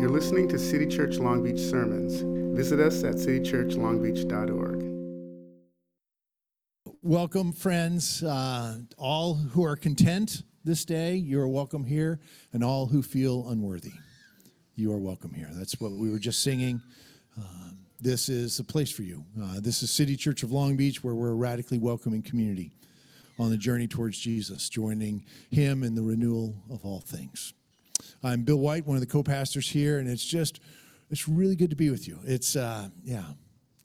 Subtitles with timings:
[0.00, 2.22] You're listening to City Church Long Beach sermons.
[2.56, 4.84] Visit us at citychurchlongbeach.org.
[7.00, 8.22] Welcome, friends.
[8.22, 12.18] Uh, all who are content this day, you are welcome here,
[12.52, 13.92] and all who feel unworthy,
[14.74, 15.48] you are welcome here.
[15.52, 16.82] That's what we were just singing.
[17.38, 17.70] Uh,
[18.00, 19.24] this is a place for you.
[19.40, 22.72] Uh, this is City Church of Long Beach, where we're a radically welcoming community
[23.38, 27.54] on the journey towards Jesus, joining Him in the renewal of all things.
[28.24, 30.60] I'm Bill White, one of the co-pastors here, and it's just
[31.10, 32.18] it's really good to be with you.
[32.24, 33.22] It's uh, yeah,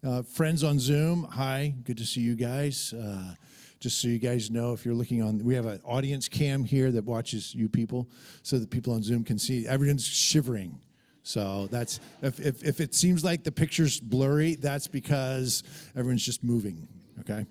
[0.01, 1.25] uh, friends on Zoom.
[1.25, 2.93] Hi, good to see you guys.
[2.93, 3.35] Uh,
[3.81, 6.89] just so you guys know, if you're looking on, we have an audience cam here
[6.89, 8.07] that watches you people,
[8.41, 9.67] so that people on Zoom can see.
[9.67, 10.79] Everyone's shivering.
[11.23, 15.63] So that's if, if, if it seems like the picture's blurry, that's because
[15.97, 16.87] everyone's just moving.
[17.19, 17.45] Okay.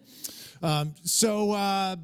[0.62, 1.96] Um, so uh,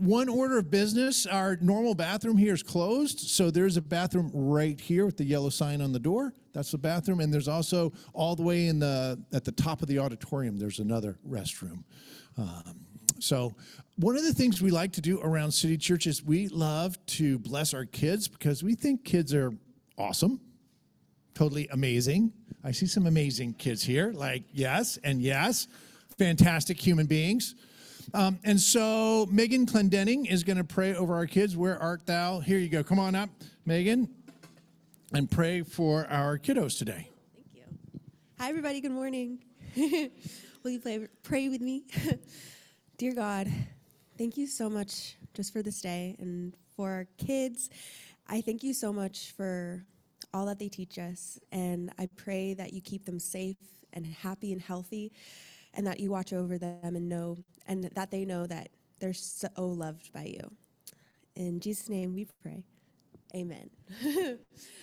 [0.00, 1.26] one order of business.
[1.26, 5.50] Our normal bathroom here is closed so there's a bathroom right here with the yellow
[5.50, 6.32] sign on the door.
[6.52, 9.88] That's the bathroom and there's also all the way in the at the top of
[9.88, 11.84] the auditorium there's another restroom.
[12.36, 12.86] Um,
[13.18, 13.54] so
[13.96, 17.38] one of the things we like to do around city church is we love to
[17.40, 19.52] bless our kids because we think kids are
[19.96, 20.40] awesome
[21.34, 22.32] totally amazing.
[22.64, 25.68] I see some amazing kids here like yes and yes
[26.18, 27.54] fantastic human beings
[28.14, 31.56] um, and so Megan Clendenning is going to pray over our kids.
[31.56, 32.40] Where art thou?
[32.40, 32.82] Here you go.
[32.82, 33.30] Come on up,
[33.66, 34.08] Megan,
[35.12, 37.10] and pray for our kiddos today.
[37.34, 38.00] Thank you.
[38.38, 38.80] Hi, everybody.
[38.80, 39.38] Good morning.
[39.76, 41.84] Will you play, pray with me?
[42.98, 43.48] Dear God,
[44.16, 47.70] thank you so much just for this day and for our kids.
[48.26, 49.84] I thank you so much for
[50.34, 51.38] all that they teach us.
[51.52, 53.56] And I pray that you keep them safe
[53.92, 55.12] and happy and healthy
[55.74, 58.68] and that you watch over them and know and that they know that
[59.00, 60.50] they're so loved by you.
[61.36, 62.64] In Jesus' name we pray.
[63.34, 63.68] Amen.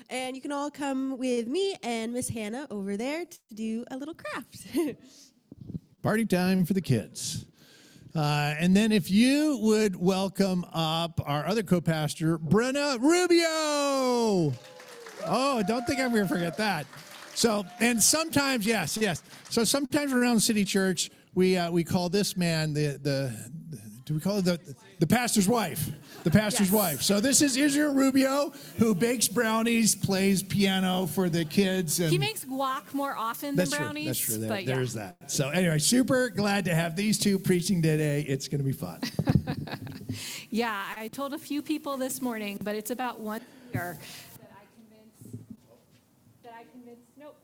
[0.10, 3.98] and you can all come with me and Miss Hannah over there to do a
[3.98, 4.68] little craft.
[6.04, 7.46] Party time for the kids.
[8.16, 14.54] Uh, and then if you would welcome up our other co-pastor, Brenna Rubio.
[15.28, 16.86] Oh, don't think I'm going to forget that.
[17.36, 19.22] So, and sometimes, yes, yes.
[19.50, 23.36] So sometimes around City Church, we uh, we call this man the the,
[23.70, 24.60] the do we call it the
[25.00, 25.90] the pastor's wife?
[26.24, 26.76] The pastor's Yes.
[26.76, 27.02] wife.
[27.04, 32.18] So this is Israel Rubio, who bakes brownies, plays piano for the kids, and He
[32.18, 33.86] makes guac more often that's than true.
[33.86, 34.06] brownies.
[34.08, 34.38] That's true.
[34.38, 34.76] There- but yeah.
[34.76, 35.30] There's that.
[35.30, 38.22] So anyway, super glad to have these two preaching today.
[38.28, 39.02] It's going to be fun.
[40.50, 43.42] Yeah, I told a few people this morning, but it's about one
[43.74, 43.98] year
[44.40, 45.38] that I convinced.
[46.44, 47.02] That I convinced.
[47.20, 47.36] Nope.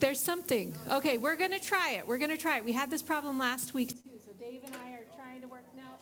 [0.00, 0.74] There's something.
[0.90, 2.08] Okay, we're gonna try it.
[2.08, 2.64] We're gonna try it.
[2.64, 5.64] We had this problem last week too, so Dave and I are trying to work
[5.76, 5.98] now.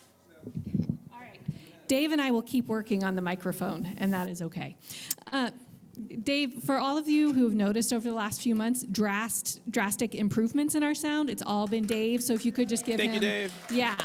[1.12, 1.40] All right.
[1.88, 4.76] Dave and I will keep working on the microphone, and that is okay.
[5.32, 5.50] Uh,
[6.22, 10.14] Dave, for all of you who have noticed over the last few months, drast, drastic
[10.14, 12.22] improvements in our sound, it's all been Dave.
[12.22, 13.10] So if you could just give him.
[13.10, 13.52] Thank you, Dave.
[13.68, 13.96] Yeah.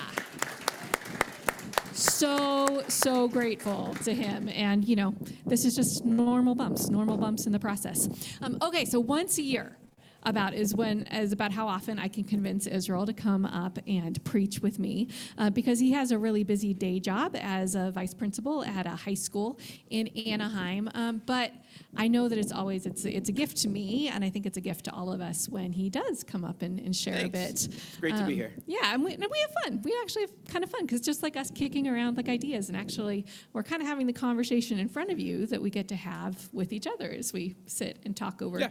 [1.94, 4.50] So, so grateful to him.
[4.50, 5.14] And, you know,
[5.46, 8.10] this is just normal bumps, normal bumps in the process.
[8.42, 9.78] Um, okay, so once a year,
[10.25, 14.23] about is when is about how often I can convince Israel to come up and
[14.23, 18.13] preach with me uh, because he has a really busy day job as a vice
[18.13, 20.89] principal at a high school in Anaheim.
[20.94, 21.51] Um, but
[21.95, 24.57] I know that it's always it's it's a gift to me, and I think it's
[24.57, 27.28] a gift to all of us when he does come up and, and share Thanks.
[27.29, 27.73] a bit.
[27.73, 28.51] Um, It's great to be here.
[28.66, 29.81] Yeah, and we, and we have fun.
[29.83, 32.78] We actually have kind of fun because just like us kicking around like ideas, and
[32.78, 35.95] actually we're kind of having the conversation in front of you that we get to
[35.95, 38.69] have with each other as we sit and talk over Yeah.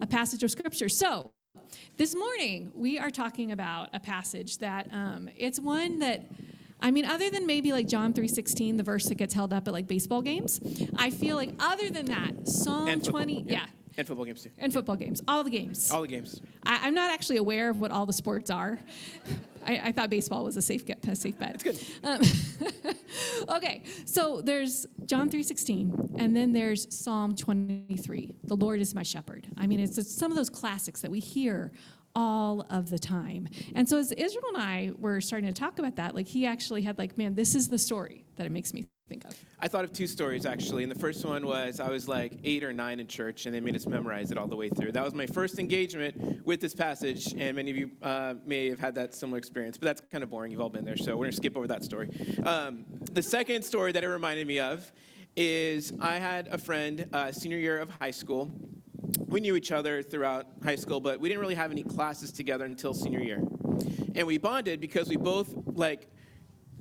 [0.00, 0.88] a passage of scripture.
[0.88, 1.30] So
[1.96, 6.24] this morning we are talking about a passage that um, it's one that.
[6.84, 9.72] I mean, other than maybe like John 3.16, the verse that gets held up at
[9.72, 10.60] like baseball games,
[10.96, 13.64] I feel like other than that, Psalm And football, 20, yeah,
[13.96, 14.50] And football games too.
[14.58, 15.90] and football games, all the games.
[15.90, 16.42] All the games.
[16.66, 18.78] I, I'm not actually aware of what all the sports are.
[19.66, 21.54] I, I thought baseball was a safe get, a safe bet.
[21.54, 21.80] It's good.
[22.06, 22.20] Um,
[23.56, 28.34] okay, so there's John 3:16, and then there's Psalm 23.
[28.44, 29.46] The Lord is my shepherd.
[29.56, 31.72] I mean, it's, it's some of those classics that we hear
[32.14, 33.48] all of the time.
[33.74, 36.82] And so as Israel and I were starting to talk about that, like he actually
[36.82, 39.38] had like, man, this is the story that it makes me think of.
[39.60, 42.64] I thought of two stories actually, and the first one was I was like eight
[42.64, 44.92] or nine in church, and they made us memorize it all the way through.
[44.92, 48.80] That was my first engagement with this passage, and many of you uh, may have
[48.80, 50.52] had that similar experience, but that's kind of boring.
[50.52, 52.08] You've all been there, so we're gonna skip over that story.
[52.44, 54.90] Um, the second story that it reminded me of
[55.36, 58.50] is I had a friend, uh, senior year of high school.
[59.18, 62.64] We knew each other throughout high school, but we didn't really have any classes together
[62.64, 63.42] until senior year.
[64.14, 66.08] And we bonded because we both like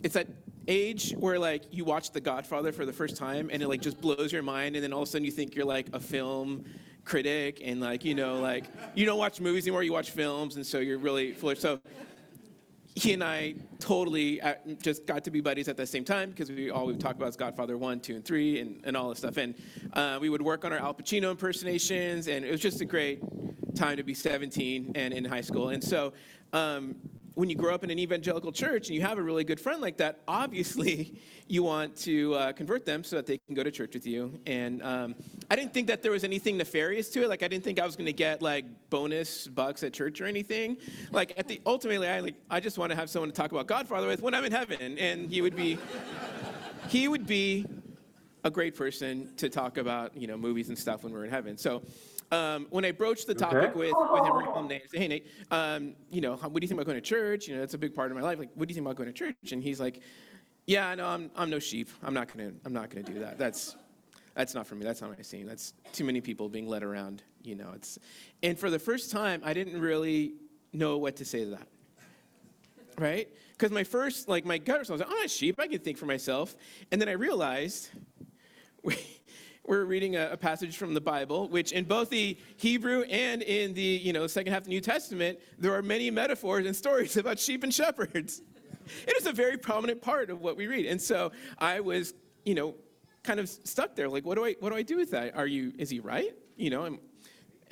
[0.03, 0.27] it's that
[0.67, 3.99] age where like you watch The Godfather for the first time and it like just
[3.99, 6.65] blows your mind, and then all of a sudden you think you're like a film
[7.05, 8.63] critic and like you know like
[8.95, 11.59] you don't watch movies anymore, you watch films, and so you're really foolish.
[11.59, 11.79] So
[12.95, 16.49] he and I totally uh, just got to be buddies at the same time because
[16.51, 19.19] we all we talked about is Godfather one, two, and three, and, and all this
[19.19, 19.37] stuff.
[19.37, 19.55] And
[19.93, 23.21] uh, we would work on our Al Pacino impersonations, and it was just a great
[23.75, 25.69] time to be 17 and in high school.
[25.69, 26.13] And so
[26.53, 26.95] um,
[27.35, 29.81] when you grow up in an evangelical church and you have a really good friend
[29.81, 33.71] like that, obviously you want to uh, convert them so that they can go to
[33.71, 34.39] church with you.
[34.45, 35.15] And um,
[35.49, 37.29] I didn't think that there was anything nefarious to it.
[37.29, 40.25] Like I didn't think I was going to get like bonus bucks at church or
[40.25, 40.77] anything.
[41.11, 43.67] Like at the ultimately, I like I just want to have someone to talk about
[43.67, 45.77] Godfather with when I'm in heaven, and he would be
[46.87, 47.65] he would be
[48.43, 51.57] a great person to talk about you know movies and stuff when we're in heaven.
[51.57, 51.81] So
[52.33, 53.73] um, when I broached the topic Okay.
[53.73, 56.67] with, with him, one day, I said, hey, Nate, um, you know, what do you
[56.67, 57.47] think about going to church?
[57.47, 58.39] You know, that's a big part of my life.
[58.39, 59.51] Like, what do you think about going to church?
[59.51, 60.01] And he's like,
[60.65, 61.89] yeah, no, I'm, I'm no sheep.
[62.01, 63.37] I'm not gonna, I'm not gonna do that.
[63.37, 63.75] That's,
[64.33, 64.83] that's not for me.
[64.83, 65.45] That's not my scene.
[65.45, 67.21] That's too many people being led around.
[67.43, 67.99] You know, it's,
[68.41, 70.35] and for the first time, I didn't really
[70.71, 71.67] know what to say to that.
[72.97, 73.27] Right?
[73.51, 75.59] Because my first, like, my gut response was, I'm not a sheep.
[75.59, 76.55] I can think for myself.
[76.91, 77.89] And then I realized
[79.65, 83.73] we're reading a, a passage from the Bible, which in both the Hebrew and in
[83.73, 87.17] the you know second half of the New Testament, there are many metaphors and stories
[87.23, 88.41] about sheep and shepherds.
[89.07, 92.13] It is a very prominent part of what we read, and so I was
[92.43, 92.75] you know
[93.23, 95.37] kind of stuck there, like what do I what do I do with that?
[95.37, 96.35] Are you is he right?
[96.57, 96.99] You know, am,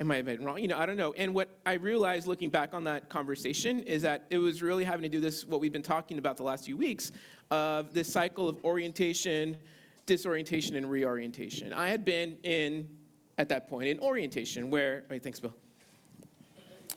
[0.00, 0.58] am I been wrong?
[0.58, 1.12] You know, I don't know.
[1.12, 5.02] And what I realized looking back on that conversation is that it was really having
[5.02, 7.12] to do this what we've been talking about the last few weeks
[7.50, 9.58] of this cycle of orientation
[10.06, 11.72] disorientation and reorientation.
[11.72, 12.88] I had been in,
[13.38, 15.54] at that point, in orientation where, wait, thanks, Bill.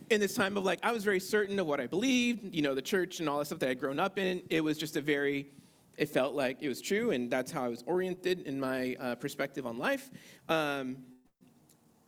[0.10, 2.76] In this time of like, I was very certain of what I believed, you know,
[2.76, 4.42] the church and all the stuff that I had grown up in.
[4.50, 5.52] It was just a very,
[5.98, 9.16] it felt like it was true, and that's how I was oriented in my uh,
[9.16, 10.12] perspective on life.
[10.50, 10.98] Um,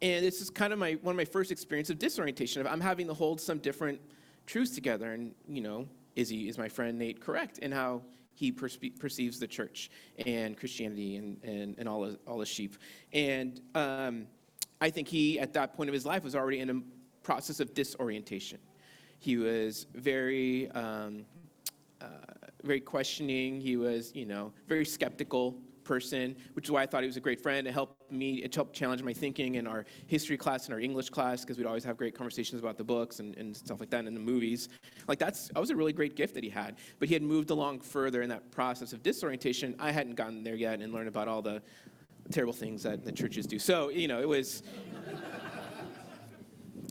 [0.01, 2.61] and this is kind of my one of my first experience of disorientation.
[2.61, 3.99] Of I'm having to hold some different
[4.45, 8.03] truths together, and you know, is he is my friend Nate correct in how
[8.37, 9.89] he perspe- perceives the church
[10.25, 12.77] and Christianity and and, and all the, all the sheep?
[13.11, 14.27] And um,
[14.79, 16.81] I think he at that point of his life was already in a
[17.23, 18.59] process of disorientation.
[19.19, 21.25] He was very um,
[21.99, 22.07] uh,
[22.63, 23.59] very questioning.
[23.59, 25.57] He was, you know, very skeptical
[25.87, 27.65] person, which is why I thought he was a great friend.
[27.65, 31.09] It helped me, it helped challenge my thinking in our history class and our English
[31.09, 34.05] class because we'd always have great conversations about the books and, and stuff like that
[34.05, 34.67] and the movies.
[35.07, 36.75] Like that's, that was a really great gift that he had.
[36.99, 39.75] But he had moved along further in that process of disorientation.
[39.79, 41.61] I hadn't gotten there yet and learned about all the
[42.31, 43.57] terrible things that the churches do.
[43.57, 44.63] So, you know, it was,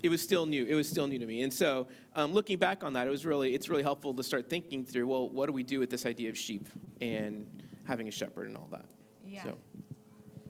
[0.03, 0.65] it was still new.
[0.65, 1.43] It was still new to me.
[1.43, 4.49] And so, um, looking back on that, it was really it's really helpful to start
[4.49, 5.07] thinking through.
[5.07, 6.69] Well, what do we do with this idea of sheep
[7.01, 7.47] and
[7.87, 8.87] having a shepherd and all that?
[9.27, 9.45] Yeah.
[9.45, 9.59] So,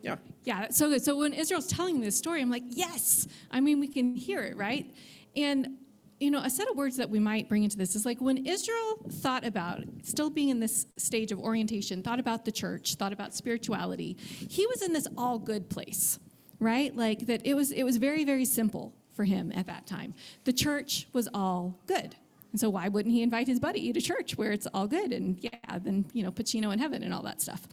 [0.03, 0.17] yeah.
[0.45, 1.03] Yeah, so good.
[1.03, 3.27] So when Israel's telling me this story, I'm like, yes.
[3.51, 4.95] I mean, we can hear it, right?
[5.35, 5.79] And
[6.19, 8.47] you know, a set of words that we might bring into this is like when
[8.47, 13.13] Israel thought about still being in this stage of orientation, thought about the church, thought
[13.13, 14.17] about spirituality.
[14.49, 16.19] He was in this all good place,
[16.59, 16.95] right?
[16.97, 20.15] Like that it was it was very very simple for him at that time.
[20.45, 22.17] The church was all good.
[22.57, 25.39] And so why wouldn't he invite his buddy to church where it's all good and
[25.43, 27.69] yeah, then, you know, Pacino in heaven and all that stuff.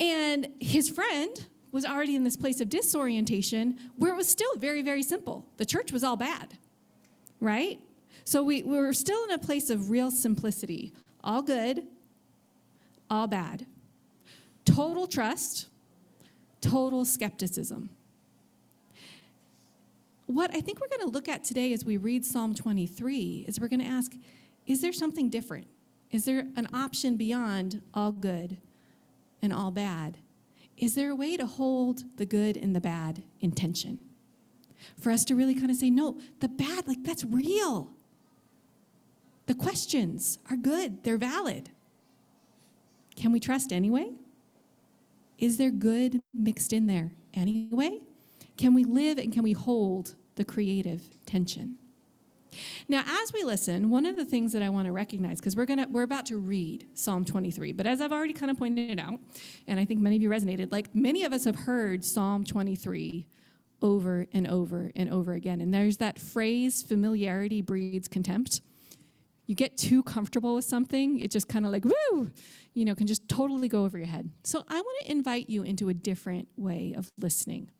[0.00, 4.80] And his friend was already in this place of disorientation where it was still very,
[4.80, 5.44] very simple.
[5.58, 6.56] The church was all bad,
[7.38, 7.80] right?
[8.24, 11.82] So we, we were still in a place of real simplicity all good,
[13.10, 13.66] all bad.
[14.64, 15.68] Total trust,
[16.62, 17.90] total skepticism.
[20.32, 23.60] What I think we're going to look at today as we read Psalm 23 is
[23.60, 24.12] we're going to ask
[24.66, 25.66] is there something different?
[26.10, 28.56] Is there an option beyond all good
[29.42, 30.16] and all bad?
[30.78, 33.98] Is there a way to hold the good and the bad in tension?
[34.98, 37.90] For us to really kind of say, no, the bad, like that's real.
[39.44, 41.68] The questions are good, they're valid.
[43.16, 44.12] Can we trust anyway?
[45.36, 48.00] Is there good mixed in there anyway?
[48.56, 51.78] Can we live and can we hold the creative tension?
[52.88, 55.66] Now, as we listen, one of the things that I want to recognize, because we're
[55.66, 58.98] gonna we're about to read Psalm 23, but as I've already kind of pointed it
[58.98, 59.20] out,
[59.66, 63.26] and I think many of you resonated, like many of us have heard Psalm 23
[63.80, 65.60] over and over and over again.
[65.60, 68.60] And there's that phrase, familiarity breeds contempt.
[69.46, 72.30] You get too comfortable with something, it just kind of like, woo,
[72.74, 74.30] you know, can just totally go over your head.
[74.44, 77.70] So I want to invite you into a different way of listening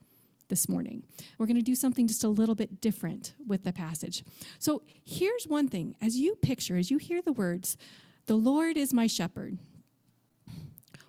[0.52, 1.02] this morning.
[1.38, 4.22] We're going to do something just a little bit different with the passage.
[4.58, 7.78] So here's one thing as you picture, as you hear the words,
[8.26, 9.56] the Lord is my shepherd,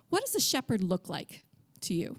[0.08, 1.44] what does a shepherd look like
[1.82, 2.18] to you?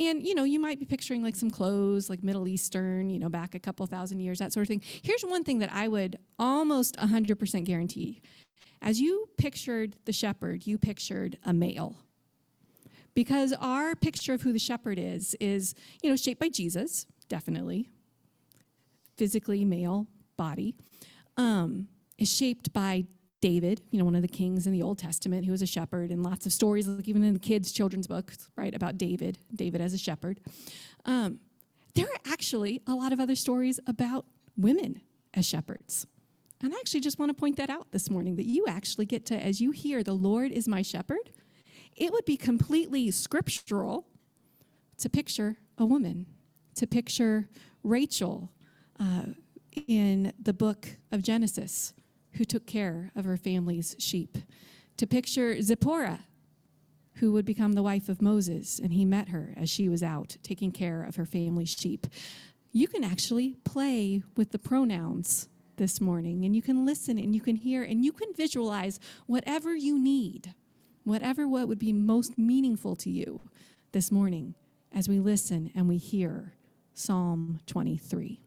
[0.00, 3.28] And you know, you might be picturing like some clothes, like Middle Eastern, you know,
[3.28, 4.82] back a couple thousand years, that sort of thing.
[5.02, 8.22] Here's one thing that I would almost 100% guarantee.
[8.80, 11.98] As you pictured the shepherd, you pictured a male.
[13.14, 17.90] Because our picture of who the shepherd is is, you know, shaped by Jesus, definitely.
[19.16, 20.74] Physically male body.
[21.36, 21.88] Um,
[22.18, 23.04] is shaped by
[23.40, 26.10] David, you know, one of the kings in the Old Testament who was a shepherd,
[26.10, 29.80] and lots of stories, like even in the kids' children's books, right, about David, David
[29.80, 30.40] as a shepherd.
[31.04, 31.40] Um,
[31.94, 34.24] there are actually a lot of other stories about
[34.56, 35.00] women
[35.34, 36.06] as shepherds.
[36.62, 39.26] And I actually just want to point that out this morning that you actually get
[39.26, 41.30] to, as you hear, the Lord is my shepherd,
[41.96, 44.06] it would be completely scriptural
[44.98, 46.26] to picture a woman,
[46.74, 47.48] to picture
[47.82, 48.50] Rachel
[49.00, 49.24] uh,
[49.86, 51.92] in the book of Genesis,
[52.32, 54.38] who took care of her family's sheep,
[54.96, 56.20] to picture Zipporah,
[57.14, 60.36] who would become the wife of Moses, and he met her as she was out
[60.42, 62.06] taking care of her family's sheep.
[62.72, 67.40] You can actually play with the pronouns this morning, and you can listen and you
[67.40, 70.54] can hear and you can visualize whatever you need,
[71.04, 73.40] whatever what would be most meaningful to you
[73.92, 74.54] this morning
[74.94, 76.54] as we listen and we hear
[76.94, 78.40] Psalm 23.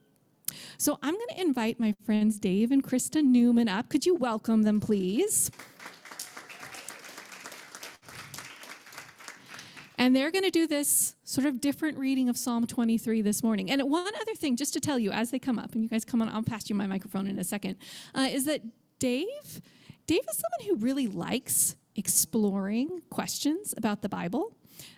[0.78, 3.90] So I'm going to invite my friends Dave and Krista Newman up.
[3.90, 5.52] Could you welcome them, please?
[9.98, 13.72] And they're going to do this sort of different reading of Psalm 23 this morning.
[13.72, 16.06] And one other thing, just to tell you as they come up, and you guys
[16.06, 17.78] come on, I'll pass you my microphone in a second,
[18.14, 18.62] uh, is that
[19.00, 19.62] Dave,
[20.06, 24.56] Dave is someone who really likes exploring questions about the Bible.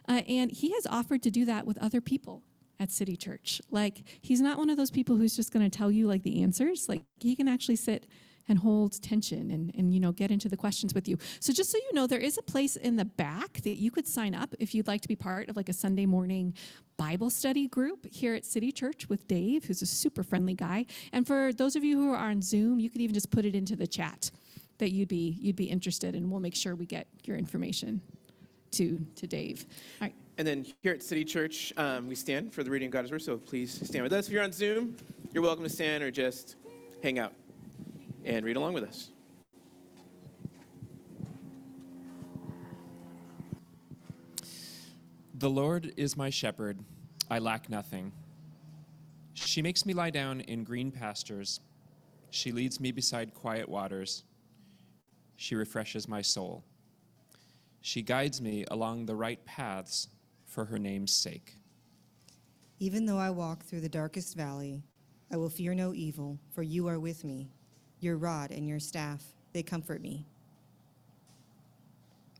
[0.08, 2.44] Uh, and he has offered to do that with other people
[2.80, 3.62] at City Church.
[3.70, 6.44] Like, he's not one of those people who's just going to tell you like the
[6.44, 6.88] answers.
[6.90, 8.08] Like, he can actually sit
[8.50, 11.72] and hold tension and, and you know get into the questions with you so just
[11.72, 14.54] so you know there is a place in the back that you could sign up
[14.60, 16.54] if you'd like to be part of like a sunday morning
[16.98, 21.28] bible study group here at city church with dave who's a super friendly guy and
[21.28, 23.76] for those of you who are on zoom you could even just put it into
[23.76, 24.32] the chat
[24.78, 28.02] that you'd be you'd be interested and we'll make sure we get your information
[28.72, 29.66] to to dave
[30.02, 32.94] all right And then here at City Church, um, we stand for the reading of
[32.94, 34.28] God's Word, so please stand with us.
[34.28, 34.96] If you're on Zoom,
[35.34, 36.58] you're welcome to stand or just
[37.02, 37.34] hang out
[38.24, 39.10] and read along with us.
[45.34, 46.78] The Lord is my shepherd,
[47.30, 48.12] I lack nothing.
[49.34, 51.62] She makes me lie down in green pastures.
[52.32, 54.24] She leads me beside quiet waters.
[55.38, 56.64] She refreshes my soul.
[57.82, 60.10] She guides me along the right paths
[60.46, 61.56] for her name's sake.
[62.80, 64.84] Even though I walk through the darkest valley,
[65.32, 67.50] I will fear no evil, for you are with me.
[68.00, 70.26] Your rod and your staff, they comfort me.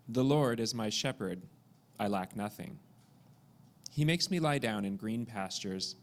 [0.10, 1.42] The Lord is my shepherd,
[2.00, 2.80] I lack nothing.
[3.92, 5.96] He makes me lie down in green pastures.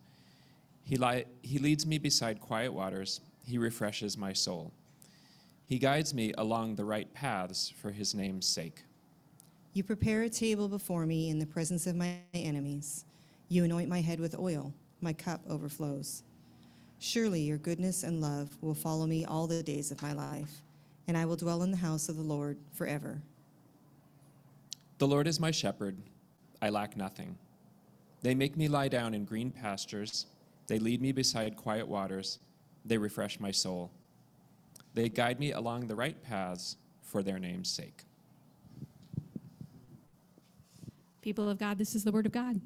[0.83, 3.21] He, li- he leads me beside quiet waters.
[3.47, 4.73] He refreshes my soul.
[5.67, 8.85] He guides me along the right paths for his name's sake.
[9.73, 13.05] You prepare a table before me in the presence of my enemies.
[13.49, 16.23] You anoint my head with oil, my cup overflows.
[16.99, 20.63] Surely your goodness and love will follow me all the days of my life,
[21.09, 23.21] and I will dwell in the house of the Lord forever.
[24.99, 25.97] The Lord is my shepherd,
[26.63, 27.37] I lack nothing.
[28.23, 30.27] They make me lie down in green pastures.
[30.67, 32.39] They lead me beside quiet waters.
[32.87, 33.91] They refresh my soul.
[34.95, 38.05] They guide me along the right paths for their name's sake.
[41.23, 42.61] people of god this is the word of god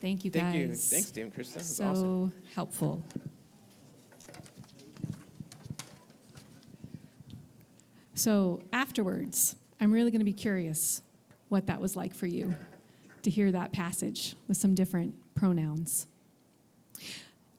[0.00, 0.74] thank you guys Thank you.
[0.74, 1.52] Thanks, Dave and Krista.
[1.54, 2.32] That was so awesome.
[2.54, 3.04] helpful.
[8.14, 11.02] So afterwards, I'm really going to be curious
[11.48, 12.56] what that was like for you
[13.22, 16.08] to hear that passage with some different pronouns.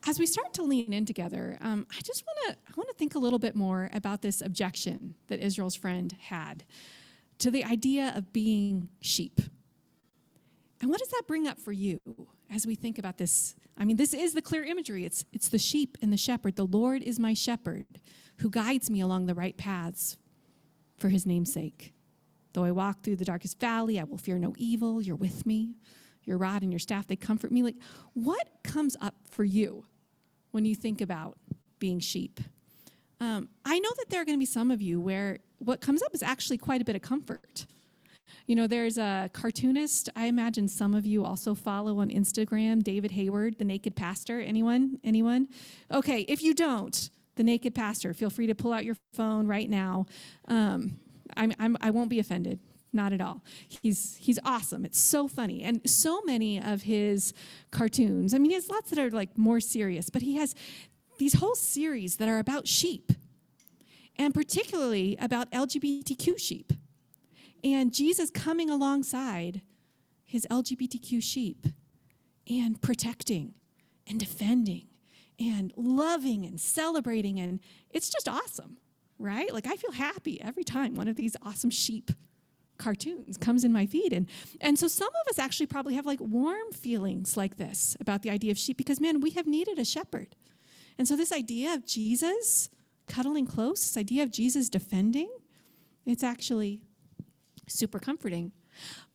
[0.08, 2.96] As we start to lean in together, um, I just want to I want to
[2.96, 6.64] think a little bit more about this objection that Israel's friend had
[7.40, 9.42] to the idea of being sheep.
[10.82, 12.00] And what does that bring up for you
[12.50, 13.56] as we think about this?
[13.78, 15.06] I mean, this is the clear imagery.
[15.06, 16.56] It's, it's the sheep and the shepherd.
[16.56, 17.86] The Lord is my shepherd
[18.38, 20.18] who guides me along the right paths
[20.98, 21.94] for his name's sake.
[22.54, 25.02] Though I walk through the darkest valley, I will fear no evil.
[25.02, 25.76] You're with me.
[26.24, 27.64] Your rod and your staff, they comfort me.
[27.64, 27.78] Like,
[28.14, 29.86] what comes up for you
[30.52, 31.38] when you think about
[31.80, 32.40] being sheep?
[33.22, 36.02] Um, I know that there are going to be some of you where what comes
[36.02, 37.66] up is actually quite a bit of comfort.
[38.48, 43.12] You know, there's a cartoonist I imagine some of you also follow on Instagram, David
[43.12, 44.40] Hayward, the naked pastor.
[44.40, 45.00] Anyone?
[45.04, 45.50] Anyone?
[45.92, 48.14] Okay, if you don't, the naked pastor.
[48.14, 50.06] Feel free to pull out your phone right now.
[50.48, 51.00] Um,
[51.38, 52.60] I'm, I'm, I won't be offended.
[52.92, 53.44] Not at all.
[53.68, 54.84] He's he's awesome.
[54.84, 57.34] It's so funny, and so many of his
[57.72, 58.34] cartoons.
[58.34, 60.56] I mean, he has lots that are like more serious, but he has
[61.20, 63.12] these whole series that are about sheep,
[64.18, 66.74] and particularly about LGBTQ sheep,
[67.64, 69.62] and Jesus coming alongside
[70.26, 71.68] his LGBTQ sheep
[72.50, 73.54] and protecting
[74.08, 74.88] and defending
[75.40, 77.40] and loving and celebrating.
[77.40, 77.60] And
[77.92, 78.78] it's just awesome,
[79.18, 79.54] right?
[79.54, 82.12] Like I feel happy every time one of these awesome sheep
[82.80, 84.14] cartoons comes in my feed.
[84.14, 84.28] And,
[84.60, 88.30] and so some of us actually probably have like warm feelings like this about the
[88.32, 90.36] idea of sheep because, man, we have needed a shepherd.
[90.98, 92.70] And so this idea of Jesus
[93.08, 95.30] cuddling close, this idea of Jesus defending,
[96.06, 96.82] it's actually
[97.68, 98.52] super comforting.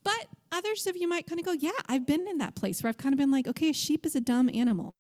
[0.03, 2.89] But others of you might kind of go, yeah, I've been in that place where
[2.89, 4.95] I've kind of been like, okay, a sheep is a dumb animal.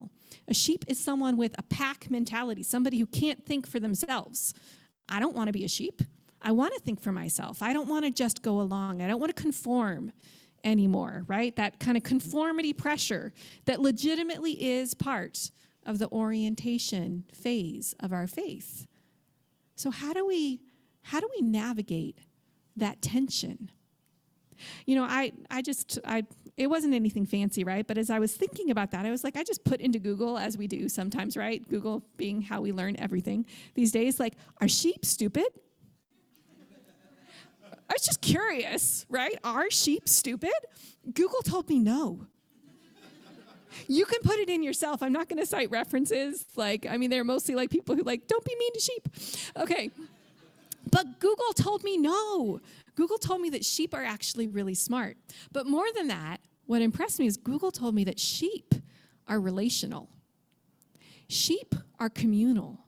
[0.49, 4.54] A sheep is someone with a pack mentality, somebody who can't think for themselves.
[5.09, 6.02] I don't want to be a sheep.
[6.45, 7.63] I want to think for myself.
[7.63, 9.01] I don't want to just go along.
[9.01, 10.13] I don't want to conform
[10.63, 11.57] anymore, right?
[11.57, 13.33] That kind of conformity pressure
[13.65, 15.51] that legitimately is part
[15.87, 18.87] of the orientation phase of our faith.
[19.75, 20.61] So how do we
[21.03, 22.19] how do we navigate
[22.77, 23.71] that tension?
[24.87, 26.25] You know, I I just I
[26.57, 27.87] it wasn't anything fancy, right?
[27.87, 30.39] But as I was thinking about that, I was like, I just put into Google
[30.39, 31.67] as we do sometimes, right?
[31.69, 35.47] Google being how we learn everything these days, like, are sheep stupid?
[37.88, 39.38] I was just curious, right?
[39.45, 40.53] Are sheep stupid?
[41.12, 42.26] Google told me no.
[43.88, 45.03] You can put it in yourself.
[45.03, 46.47] I'm not going to cite references.
[46.57, 49.09] Like, I mean, they're mostly like people who like, don't be mean to sheep.
[49.57, 49.91] Okay.
[50.91, 52.61] But Google told me no.
[52.95, 55.17] Google told me that sheep are actually really smart.
[55.53, 58.75] But more than that, what impressed me is Google told me that sheep
[59.26, 60.09] are relational.
[61.29, 62.84] Sheep are communal.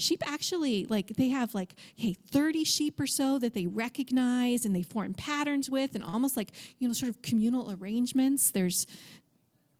[0.00, 4.74] Sheep actually like they have like hey 30 sheep or so that they recognize and
[4.74, 8.50] they form patterns with and almost like you know sort of communal arrangements.
[8.50, 8.86] There's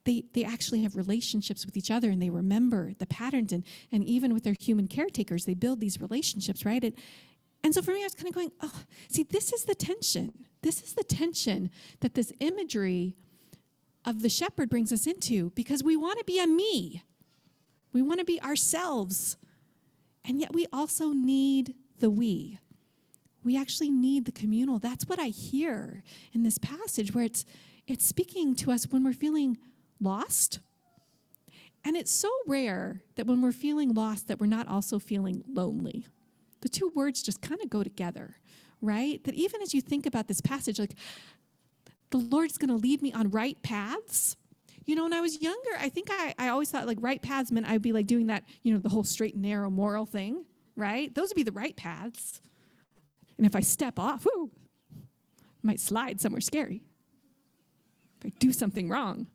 [0.04, 4.02] they, they actually have relationships with each other and they remember the patterns and, and
[4.04, 6.94] even with their human caretakers they build these relationships right and,
[7.62, 10.32] and so for me, I was kind of going, oh, see, this is the tension.
[10.62, 13.16] This is the tension that this imagery
[14.04, 17.02] of the shepherd brings us into because we want to be a me.
[17.92, 19.36] We want to be ourselves.
[20.24, 22.58] And yet we also need the we.
[23.42, 24.78] We actually need the communal.
[24.78, 26.02] That's what I hear
[26.32, 27.44] in this passage where it's
[27.86, 29.58] it's speaking to us when we're feeling
[30.00, 30.60] lost.
[31.84, 36.06] And it's so rare that when we're feeling lost that we're not also feeling lonely
[36.60, 38.36] the two words just kind of go together,
[38.80, 39.22] right?
[39.24, 40.94] That even as you think about this passage, like
[42.10, 44.36] the Lord's going to lead me on right paths.
[44.86, 47.52] You know, when I was younger, I think I, I always thought like right paths
[47.52, 50.44] meant I'd be like doing that, you know, the whole straight and narrow moral thing,
[50.76, 51.14] right?
[51.14, 52.40] Those would be the right paths.
[53.36, 54.50] And if I step off, whoo,
[54.92, 56.82] I might slide somewhere scary.
[58.18, 59.28] If I do something wrong.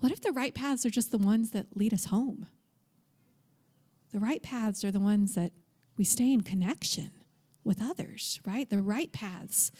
[0.00, 2.46] What if the right paths are just the ones that lead us home?
[4.12, 5.52] The right paths are the ones that
[5.96, 7.10] we stay in connection
[7.64, 8.68] with others, right?
[8.68, 9.70] The right paths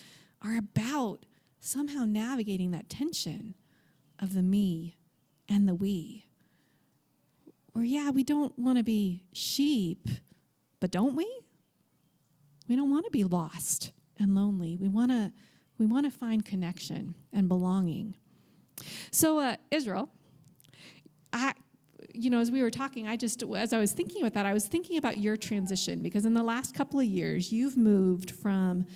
[0.42, 1.24] are about
[1.60, 3.54] somehow navigating that tension
[4.18, 4.96] of the me
[5.48, 6.26] and the we.
[7.74, 10.08] Or, yeah, we don't want to be sheep,
[10.80, 11.28] but don't we?
[12.68, 14.76] We don't want to be lost and lonely.
[14.76, 15.32] We want to
[15.78, 18.16] we want to find connection and belonging.
[19.10, 20.10] So, uh, Israel,
[21.32, 21.54] I,
[22.12, 24.52] you know, as we were talking, I just, as I was thinking about that, I
[24.52, 28.86] was thinking about your transition because in the last couple of years, you've moved from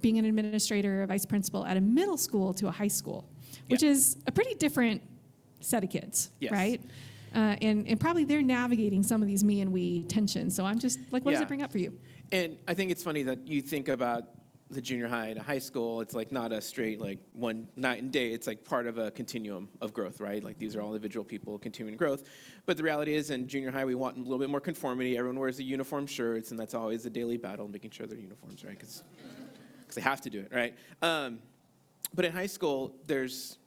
[0.00, 3.28] being an administrator, a vice principal at a middle school to a high school,
[3.68, 3.92] which yep.
[3.92, 5.02] is a pretty different
[5.60, 6.52] set of kids, yes.
[6.52, 6.80] right?
[7.34, 10.56] Uh, and, and probably they're navigating some of these me and we tensions.
[10.56, 11.38] So I'm just like, what yeah.
[11.38, 11.92] does it bring up for you?
[12.32, 14.24] And I think it's funny that you think about
[14.70, 18.12] the junior high to high school, it's like not a straight like one night and
[18.12, 18.32] day.
[18.32, 20.44] It's like part of a continuum of growth, right?
[20.44, 22.24] Like these are all individual people continuing growth.
[22.66, 25.16] But the reality is, in junior high, we want a little bit more conformity.
[25.16, 28.62] Everyone wears the uniform shirts, and that's always a daily battle, making sure they're uniforms,
[28.64, 28.78] right?
[28.78, 29.02] Because
[29.94, 30.74] they have to do it, right?
[31.00, 31.38] Um,
[32.14, 33.58] but in high school, there's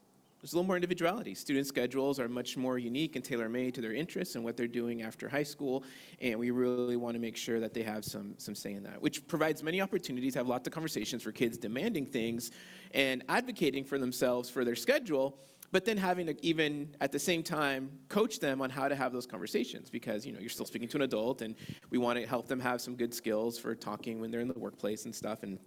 [0.41, 1.35] there's a little more individuality.
[1.35, 5.03] Student schedules are much more unique and tailor-made to their interests and what they're doing
[5.03, 5.83] after high school,
[6.19, 8.99] and we really want to make sure that they have some, some say in that,
[8.99, 12.49] which provides many opportunities have lots of conversations for kids demanding things
[12.95, 15.37] and advocating for themselves for their schedule,
[15.71, 19.13] but then having to even at the same time coach them on how to have
[19.13, 21.55] those conversations because you know you're still speaking to an adult and
[21.91, 24.59] we want to help them have some good skills for talking when they're in the
[24.59, 25.59] workplace and stuff and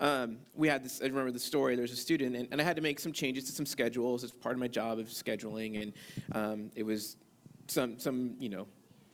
[0.00, 2.76] um, we had this, I remember the story, there's a student, and, and, I had
[2.76, 5.92] to make some changes to some schedules as part of my job of scheduling, and
[6.32, 7.16] um, it was
[7.66, 8.66] some some you know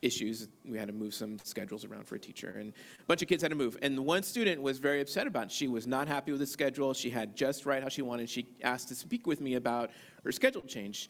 [0.03, 0.49] issues.
[0.65, 3.43] We had to move some schedules around for a teacher, and a bunch of kids
[3.43, 3.79] had to move.
[3.81, 5.53] And one student was very upset about it.
[5.53, 6.93] She was not happy with the schedule.
[6.93, 8.29] She had just right how she wanted.
[8.29, 9.91] She asked to speak with me about
[10.23, 11.09] her schedule change.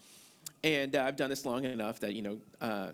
[0.63, 2.39] And uh, I've done this long enough that you know.
[2.61, 2.91] Uh,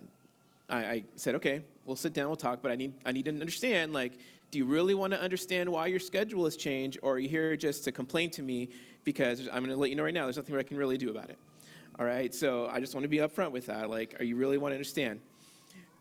[0.70, 3.32] I, I said, okay, we'll sit down, we'll talk, but I need, I need to
[3.32, 4.12] understand, like,
[4.50, 7.56] do you really want to understand why your schedule has changed, or are you here
[7.56, 8.70] just to complain to me?
[9.04, 11.10] Because I'm going to let you know right now, there's nothing I can really do
[11.10, 11.38] about it.
[11.98, 13.90] All right, so I just want to be upfront with that.
[13.90, 15.20] Like, are you really want to understand?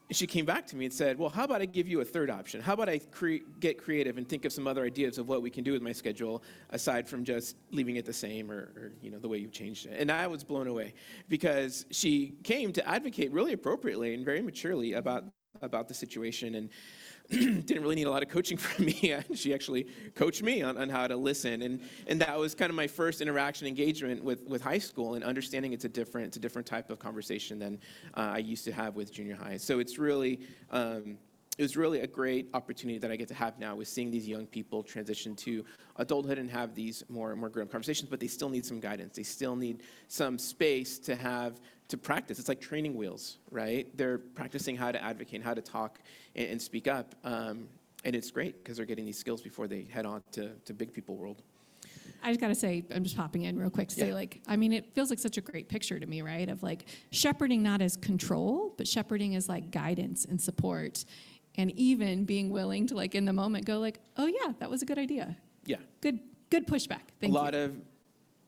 [0.08, 2.06] And she came back to me and said, well, how about I give you a
[2.06, 2.62] third option?
[2.62, 5.52] How about I cre- get creative and think of some other ideas of what we
[5.52, 9.12] can do with my schedule aside from just leaving it the same or, or you
[9.12, 10.00] know, the way you've changed it?
[10.00, 10.96] And I was blown away
[11.28, 15.26] because she came to advocate really appropriately and very maturely about,
[15.62, 16.70] about the situation and
[17.66, 19.16] didn't really need a lot of coaching from me.
[19.36, 21.62] she actually coached me on, on how to listen.
[21.62, 25.24] And, and that was kind of my first interaction engagement with, with high school and
[25.24, 27.80] understanding it's a different, it's a different type of conversation than
[28.16, 29.58] uh, I used to have with junior high.
[29.58, 30.40] So it's really,
[30.72, 31.18] um,
[31.60, 34.26] it was really a great opportunity that I get to have now with seeing these
[34.26, 35.66] young people transition to
[35.98, 39.18] adulthood and have these more more grown conversations, but they still need some guidance.
[39.18, 42.40] They still need some space to have to practice.
[42.40, 43.86] It's like training wheels, right?
[43.98, 46.00] They're practicing how to advocate, and how to talk
[46.36, 47.16] and, and speak up.
[47.24, 47.68] Um,
[48.06, 50.94] and it's great because they're getting these skills before they head on to, to big
[50.94, 51.42] people world.
[52.24, 54.14] I just got to say, I'm just popping in real quick to say, Yeah.
[54.14, 56.50] like, I mean, it feels like such a great picture to me, right?
[56.50, 61.06] Of like shepherding not as control, but shepherding as like guidance and support.
[61.56, 64.82] And even being willing to, like, in the moment go, like, oh, yeah, that was
[64.82, 65.36] a good idea.
[65.66, 65.78] Yeah.
[66.00, 67.02] Good, good pushback.
[67.20, 67.60] Thank a lot you.
[67.62, 67.76] of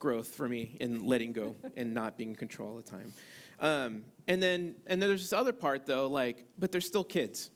[0.02, 3.14] growth for me in letting go and not being in control all the time.
[3.62, 7.52] Um, and then and then there's this other part though, like, but they're still kids.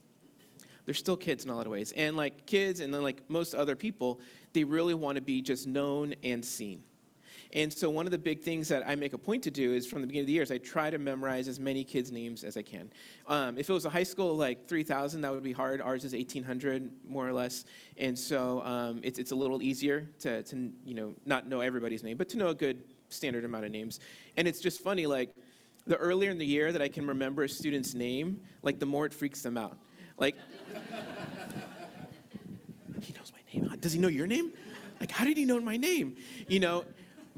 [0.86, 1.92] They're still kids in a lot of ways.
[1.98, 4.22] And like kids and then like most other people,
[4.54, 6.84] they really want to be just known and seen.
[7.56, 9.88] And so one of the big things that I make a point to do is
[9.88, 12.44] from the beginning of the year is I try to memorize as many kids' names
[12.44, 12.92] as I can.
[13.28, 15.80] Um, if it was a high school like 3,000, that would be hard.
[15.80, 17.64] Ours is 1,800 more or less,
[17.98, 22.04] and so um, it's it's a little easier to to you know not know everybody's
[22.04, 24.02] name, but to know a good standard amount of names.
[24.36, 25.32] And it's just funny like.
[25.88, 29.06] The earlier in the year that I can remember a student's name, like the more
[29.06, 29.78] it freaks them out.
[30.18, 30.36] Like,
[33.02, 33.72] he knows my name.
[33.80, 34.52] Does he know your name?
[35.00, 36.16] Like, how did he know my name?
[36.48, 36.86] You know,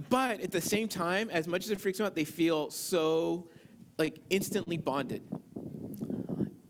[0.10, 3.50] but at the same time, as much as it freaks them out, they feel so
[3.98, 5.24] like instantly bonded.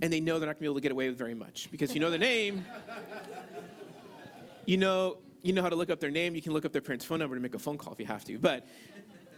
[0.02, 1.94] And they know they're not gonna be able to get away with very much because
[1.94, 2.64] you know the name.
[4.66, 6.36] You know, you know how to look up their name.
[6.36, 8.06] You can look up their parents' phone number to make a phone call if you
[8.06, 8.38] have to.
[8.38, 8.68] But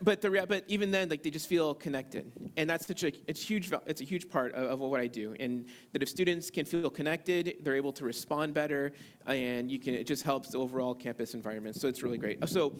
[0.02, 3.41] but the but even then like they just feel connected and that's such a it's
[3.41, 6.65] huge it's a huge part of, of what i do and that if students can
[6.65, 8.91] feel connected they're able to respond better
[9.28, 12.73] and you can it just helps the overall campus environment so it's really great so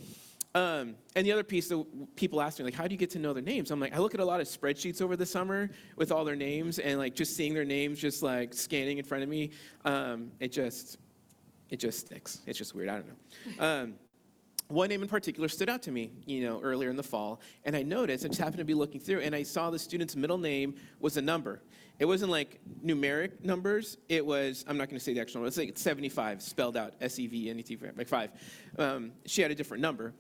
[0.56, 1.86] um, and the other piece that
[2.16, 4.00] people ask me like how do you get to know their names i'm like i
[4.00, 7.16] look at a lot of spreadsheets over the summer with all their names and like
[7.16, 9.52] just seeing their names just like scanning in front of me
[9.86, 10.98] um, it just
[11.70, 13.94] it just sticks it's just weird i don't know um,
[14.70, 17.76] one name in particular stood out to me, you know, earlier in the fall, and
[17.76, 20.38] I noticed, I just happened to be looking through, and I saw the student's middle
[20.38, 21.64] name was a number.
[21.98, 23.98] It wasn't like numeric numbers.
[24.10, 26.94] It was, I'm not going to say the actual number, it's like 75, spelled out,
[27.02, 28.30] S-E-V-N-E-T, like five.
[28.78, 30.14] Um, she had a different number.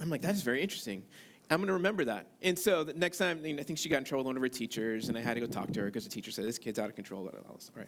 [0.00, 1.02] I'm like, that is very interesting.
[1.50, 2.26] I'm going to remember that.
[2.40, 4.48] And so the next time, I think she got in trouble with one of her
[4.48, 6.78] teachers, and I had to go talk to her because the teacher said, this kid's
[6.78, 7.28] out of control.
[7.28, 7.86] All right.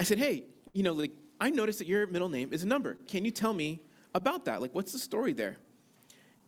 [0.00, 2.96] I said, hey, you know, like, I noticed that your middle name is a number.
[3.06, 3.80] Can you tell me
[4.14, 4.60] about that?
[4.60, 5.58] Like, what's the story there?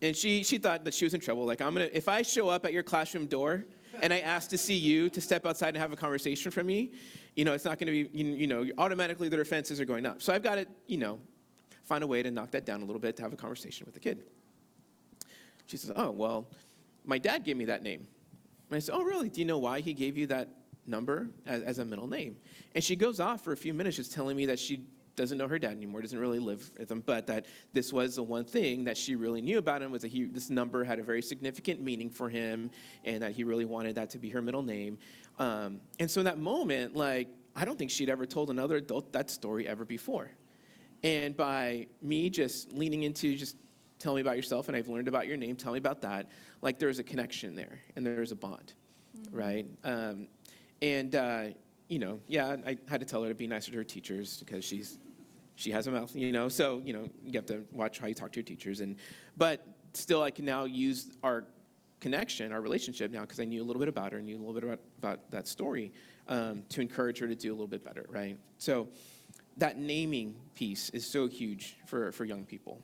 [0.01, 1.45] And she, she thought that she was in trouble.
[1.45, 3.65] Like, I'm gonna, if I show up at your classroom door
[4.01, 6.93] and I ask to see you to step outside and have a conversation from me,
[7.37, 10.23] you know, it's not gonna be, you, you know, automatically the defenses are going up.
[10.23, 11.19] So I've got to, you know,
[11.85, 13.95] find a way to knock that down a little bit to have a conversation with
[13.95, 14.25] the kid.
[15.69, 16.49] She says, oh, well,
[17.05, 18.07] my dad gave me that name.
[18.71, 19.29] And I said, oh, really?
[19.29, 20.49] Do you know why he gave you that
[20.87, 22.37] number as, as a middle name?
[22.75, 24.83] And she goes off for a few minutes just telling me that she
[25.15, 28.23] doesn't know her dad anymore, doesn't really live with him, but that this was the
[28.23, 31.03] one thing that she really knew about him was that he, this number had a
[31.03, 32.71] very significant meaning for him
[33.05, 34.97] and that he really wanted that to be her middle name.
[35.39, 39.13] Um, and so in that moment, like, I don't think she'd ever told another adult
[39.13, 40.31] that story ever before.
[41.03, 43.57] And by me just leaning into just
[43.99, 46.31] tell me about yourself and I've learned about your name, tell me about that,
[46.63, 48.75] like there's a connection there and there's a bond,
[49.31, 49.67] right?
[49.85, 50.29] Um,
[50.81, 51.45] and, uh,
[51.89, 54.65] you know, yeah, I had to tell her to be nicer to her teachers because
[54.65, 54.99] she's,
[55.57, 58.15] she has a mouth, you know, so, you know, you have to watch how you
[58.15, 58.81] talk to your teachers.
[58.81, 58.97] And,
[59.37, 61.47] but still, I can now use our
[62.01, 64.39] connection, our relationship now, because I knew a little bit about her, and knew a
[64.39, 65.93] little bit about, about that story
[66.29, 68.39] um, to encourage her to do a little bit better, right?
[68.59, 68.89] So
[69.57, 72.81] that naming piece is so huge for, for young people.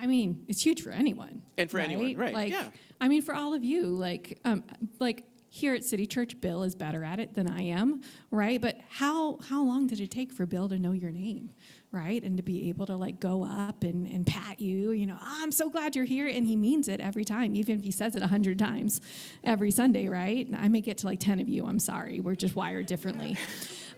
[0.00, 1.42] I mean, it's huge for anyone.
[1.58, 2.68] And for anyone, right, Like, yeah.
[3.00, 4.64] I mean, for all of you, like, um,
[4.98, 8.60] like here at City Church, Bill is better at it than I am, right?
[8.60, 11.50] But how how long did it take for Bill to know your name,
[11.90, 12.22] right?
[12.22, 15.38] And to be able to like go up and, and pat you, you know, "Oh,
[15.42, 16.28] I'm so glad you're here.
[16.28, 19.00] And he means it every time, even if he says it a hundred times
[19.42, 20.48] every Sunday, right?
[20.56, 21.66] I may get to like 10 of you.
[21.66, 22.20] I'm sorry.
[22.20, 23.36] We're just wired differently.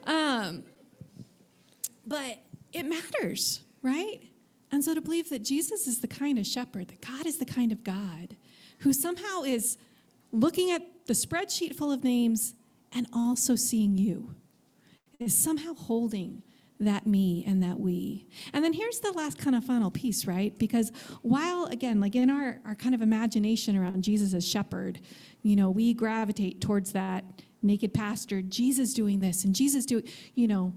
[0.04, 0.64] Um,
[2.04, 2.38] but
[2.72, 4.18] it matters, right?
[4.72, 7.44] And so to believe that Jesus is the kind of shepherd, that God is the
[7.44, 8.36] kind of God
[8.78, 9.76] who somehow is
[10.32, 12.54] looking at the spreadsheet full of names
[12.90, 14.34] and also seeing you,
[15.20, 16.42] is somehow holding
[16.80, 18.26] that me and that we.
[18.52, 20.58] And then here's the last kind of final piece, right?
[20.58, 20.90] Because
[21.22, 25.00] while, again, like in our, our kind of imagination around Jesus as shepherd,
[25.42, 27.24] you know, we gravitate towards that
[27.62, 30.04] naked pastor, Jesus doing this and Jesus doing,
[30.34, 30.72] you know,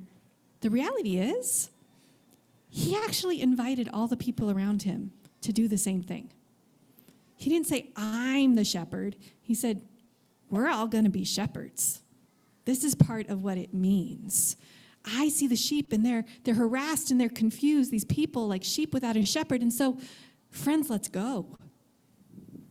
[0.62, 1.72] the reality is,
[2.76, 6.30] he actually invited all the people around him to do the same thing.
[7.38, 9.16] He didn't say, I'm the shepherd.
[9.42, 9.82] He said,
[10.50, 12.02] We're all going to be shepherds.
[12.66, 14.58] This is part of what it means.
[15.06, 18.94] I see the sheep and they're, they're harassed and they're confused, these people like sheep
[18.94, 19.62] without a shepherd.
[19.62, 19.98] And so,
[20.50, 21.58] friends, let's go.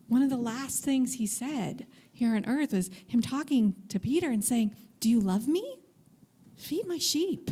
[0.07, 4.29] One of the last things he said here on earth was him talking to Peter
[4.29, 5.79] and saying, Do you love me?
[6.55, 7.49] Feed my sheep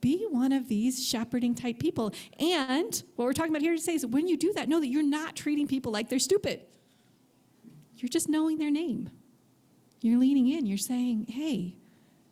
[0.00, 2.12] be one of these shepherding type people.
[2.38, 5.02] And what we're talking about here today is when you do that, know that you're
[5.02, 6.60] not treating people like they're stupid.
[7.96, 9.10] You're just knowing their name.
[10.00, 10.66] You're leaning in.
[10.66, 11.76] You're saying, hey,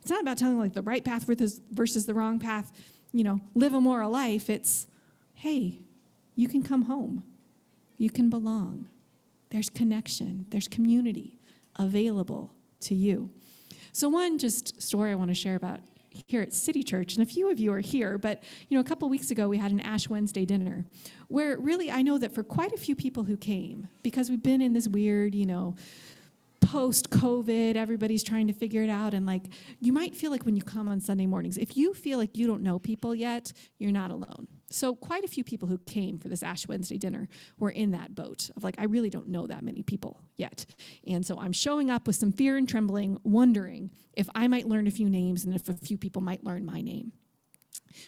[0.00, 2.70] it's not about telling like the right path versus, versus the wrong path,
[3.12, 4.48] you know, live a moral life.
[4.48, 4.86] It's,
[5.34, 5.80] hey,
[6.36, 7.24] you can come home.
[7.98, 8.88] You can belong.
[9.50, 11.38] There's connection, there's community
[11.76, 13.30] available to you.
[13.92, 15.80] So, one just story I want to share about
[16.26, 18.84] here at City Church, and a few of you are here, but you know, a
[18.84, 20.84] couple weeks ago we had an Ash Wednesday dinner
[21.28, 24.60] where really I know that for quite a few people who came, because we've been
[24.60, 25.74] in this weird, you know,
[26.60, 29.14] post COVID, everybody's trying to figure it out.
[29.14, 29.44] And like,
[29.80, 32.46] you might feel like when you come on Sunday mornings, if you feel like you
[32.46, 34.48] don't know people yet, you're not alone.
[34.68, 38.14] So, quite a few people who came for this Ash Wednesday dinner were in that
[38.14, 40.66] boat of like, I really don't know that many people yet.
[41.06, 44.86] And so, I'm showing up with some fear and trembling, wondering if I might learn
[44.86, 47.12] a few names and if a few people might learn my name.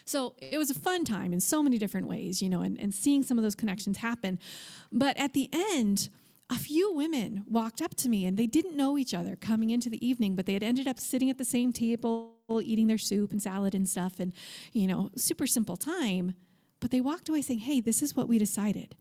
[0.05, 2.93] So it was a fun time in so many different ways, you know, and, and
[2.93, 4.39] seeing some of those connections happen.
[4.91, 6.09] But at the end,
[6.49, 9.89] a few women walked up to me and they didn't know each other coming into
[9.89, 13.31] the evening, but they had ended up sitting at the same table, eating their soup
[13.31, 14.33] and salad and stuff, and,
[14.73, 16.33] you know, super simple time.
[16.79, 18.95] But they walked away saying, hey, this is what we decided.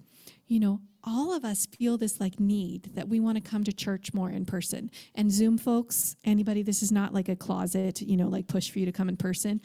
[0.47, 3.73] You know, all of us feel this like need that we want to come to
[3.73, 4.91] church more in person.
[5.15, 8.79] And Zoom folks, anybody, this is not like a closet, you know, like push for
[8.79, 9.61] you to come in person.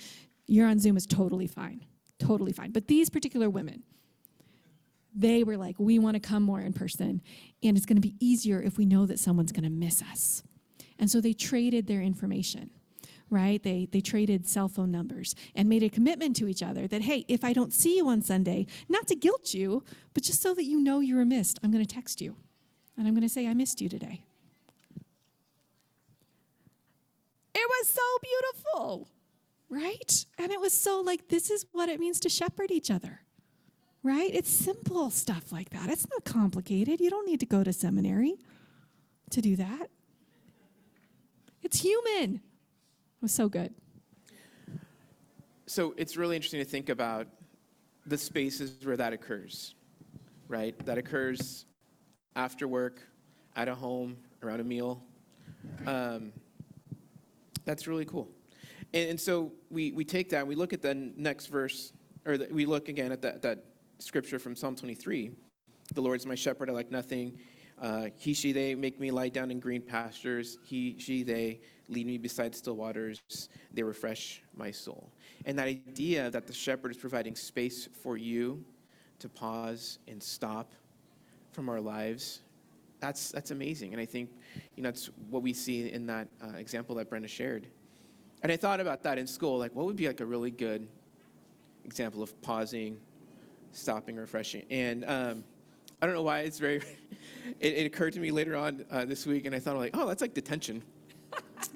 [0.45, 1.85] You're on Zoom is totally fine,
[2.19, 2.71] totally fine.
[2.71, 3.83] But these particular women,
[5.15, 7.21] they were like, we want to come more in person,
[7.61, 10.43] and it's going to be easier if we know that someone's going to miss us.
[10.99, 12.71] And so they traded their information,
[13.33, 13.61] right?
[13.61, 17.25] They, they traded cell phone numbers and made a commitment to each other that, hey,
[17.27, 20.65] if I don't see you on Sunday, not to guilt you, but just so that
[20.65, 22.35] you know you were missed, I'm going to text you.
[22.97, 24.23] And I'm going to say, I missed you today.
[27.55, 29.07] It was so beautiful,
[29.69, 30.25] right?
[30.37, 33.21] And it was so like, this is what it means to shepherd each other
[34.03, 34.29] right?
[34.33, 35.89] It's simple stuff like that.
[35.89, 36.99] It's not complicated.
[36.99, 38.35] You don't need to go to seminary
[39.31, 39.89] to do that.
[41.63, 42.41] It's human.
[43.23, 43.73] Was so good.
[45.65, 47.25] So it's really interesting to think about
[48.05, 49.75] the spaces where that occurs,
[50.49, 50.77] right?
[50.85, 51.63] That occurs
[52.35, 52.99] after work,
[53.55, 55.01] at a home, around a meal.
[55.87, 56.33] Um,
[57.63, 58.27] that's really cool.
[58.93, 61.93] And, and so we, we take that we look at the next verse,
[62.25, 63.63] or the, we look again at that, that
[63.99, 65.31] scripture from Psalm 23.
[65.93, 67.39] The Lord is my shepherd, I lack nothing.
[67.81, 70.57] Uh, he, she, they make me lie down in green pastures.
[70.65, 73.49] He, she, they lead me beside still waters.
[73.73, 75.11] They refresh my soul.
[75.45, 78.63] And that idea that the shepherd is providing space for you
[79.19, 80.73] to pause and stop
[81.51, 82.41] from our lives,
[82.99, 83.93] that's, that's amazing.
[83.93, 84.29] And I think
[84.75, 87.67] you know, that's what we see in that uh, example that Brenda shared.
[88.41, 90.87] And I thought about that in school, like what would be like a really good
[91.85, 92.97] example of pausing,
[93.71, 94.63] stopping, refreshing.
[94.69, 95.43] And um,
[96.01, 96.77] I don't know why it's very,
[97.59, 100.07] it, it, occurred to me later on uh, this week, and I thought, like, oh,
[100.07, 100.83] that's like detention.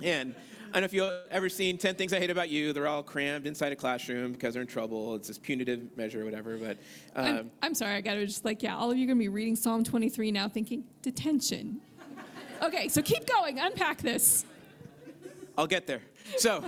[0.04, 0.36] And
[0.70, 2.74] I don't know if you've ever seen 10 Things I Hate About You.
[2.74, 5.16] They're all crammed inside a classroom because they're in trouble.
[5.16, 6.58] It's this punitive measure or whatever.
[6.58, 6.78] But
[7.16, 9.18] um, I'm, I'm, sorry, I got to just like, yeah, all of you are going
[9.18, 11.80] to be reading Psalm 23 now thinking, detention.
[12.62, 14.46] okay, so keep going, unpack this.
[15.58, 16.02] I'll get there.
[16.38, 16.64] So,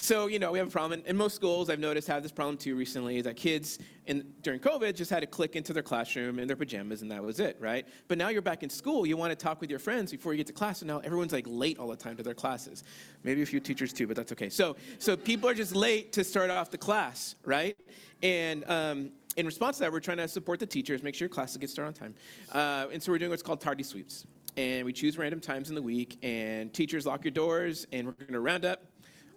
[0.00, 2.56] so you know we have a problem, and, most schools I've noticed have this problem
[2.56, 3.20] too recently.
[3.20, 7.02] That kids in during COVID just had to click into their classroom in their pajamas,
[7.02, 7.86] and that was it, right?
[8.08, 9.06] But now you're back in school.
[9.06, 11.32] You want to talk with your friends before you get to class, and now everyone's
[11.32, 12.84] like late all the time to their classes.
[13.22, 14.48] Maybe a few teachers too, but that's okay.
[14.48, 17.76] So so people are just late to start off the class, right?
[18.22, 21.34] And um, in response to that, we're trying to support the teachers, make sure your
[21.34, 22.14] classes get started on time.
[22.52, 24.26] Uh, and so we're doing what's called tardy sweeps.
[24.56, 28.12] And we choose random times in the week, and teachers lock your doors, and we're
[28.12, 28.89] going to round up.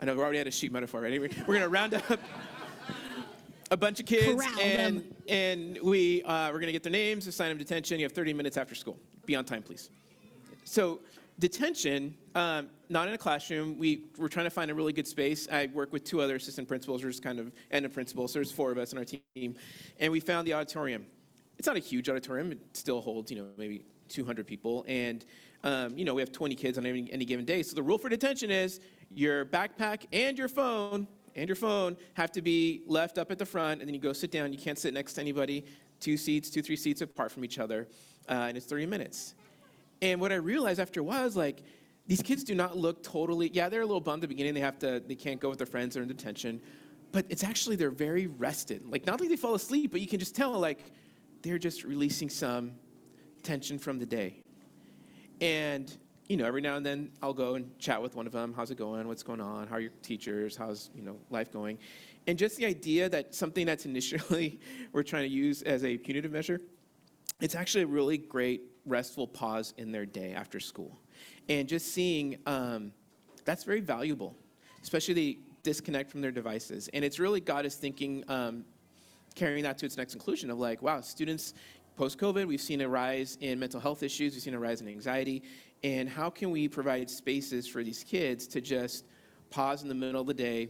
[0.03, 1.17] I know we already had a sheep metaphor, right?
[1.17, 2.19] We're going to round up
[3.71, 5.15] a bunch of kids, Corral and, them.
[5.29, 7.99] and we, uh, we're going to get their names, assign them detention.
[7.99, 8.99] You have 30 minutes after school.
[9.25, 9.89] Be on time, please.
[10.65, 10.99] So
[11.39, 13.79] detention, um, not in a classroom.
[13.79, 15.47] We we're trying to find a really good space.
[15.49, 18.27] I work with two other assistant principals, or just kind of and a principal.
[18.27, 19.55] So there's four of us on our team,
[20.01, 21.05] and we found the auditorium.
[21.57, 22.51] It's not a huge auditorium.
[22.51, 25.23] It still holds, you know, maybe 200 people, and
[25.63, 27.63] um, you know we have 20 kids on any, any given day.
[27.63, 28.81] So the rule for detention is
[29.15, 33.45] your backpack and your phone and your phone have to be left up at the
[33.45, 34.53] front, and then you go sit down.
[34.53, 35.65] You can't sit next to anybody.
[35.99, 37.87] Two seats, two three seats apart from each other,
[38.29, 39.35] uh, and it's 30 minutes.
[40.01, 41.63] And what I realized after a while is like,
[42.05, 44.53] these kids do not look totally, yeah, they're a little bummed at the beginning.
[44.53, 46.61] They have to, they can't go with their friends, they're in detention.
[47.13, 48.85] But it's actually, they're very rested.
[48.85, 50.79] Like, not like they fall asleep, but you can just tell, like,
[51.41, 52.73] they're just releasing some
[53.43, 54.41] tension from the day.
[55.39, 55.95] And,
[56.27, 58.53] you know, every now and then I'll go and chat with one of them.
[58.55, 59.07] How's it going?
[59.07, 59.67] What's going on?
[59.67, 60.55] How are your teachers?
[60.55, 61.77] How's, you know, life going?
[62.27, 64.59] And just the idea that something that's initially
[64.93, 66.59] we're trying to use as a punitive measure
[67.43, 70.97] it's actually a really great restful pause in their day after school
[71.49, 72.91] and just seeing um,
[73.45, 74.35] that's very valuable
[74.81, 78.63] especially the disconnect from their devices and it's really god is thinking um,
[79.35, 81.53] carrying that to its next conclusion of like wow students
[81.95, 84.87] post covid we've seen a rise in mental health issues we've seen a rise in
[84.87, 85.43] anxiety
[85.83, 89.05] and how can we provide spaces for these kids to just
[89.49, 90.69] pause in the middle of the day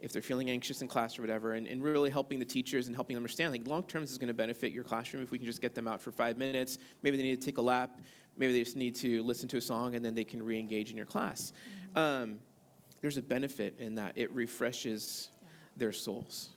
[0.00, 2.94] if they're feeling anxious in class or whatever, and, and really helping the teachers and
[2.94, 5.38] helping them understand, like long term, this is going to benefit your classroom if we
[5.38, 6.78] can just get them out for five minutes.
[7.02, 7.98] Maybe they need to take a lap.
[8.36, 10.96] Maybe they just need to listen to a song, and then they can re-engage in
[10.96, 11.54] your class.
[11.94, 12.38] Um,
[13.00, 14.12] there's a benefit in that.
[14.16, 15.30] It refreshes
[15.76, 16.50] their souls,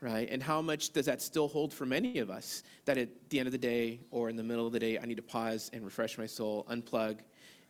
[0.00, 0.28] right?
[0.30, 2.62] And how much does that still hold for many of us?
[2.84, 5.06] That at the end of the day or in the middle of the day, I
[5.06, 7.18] need to pause and refresh my soul, unplug,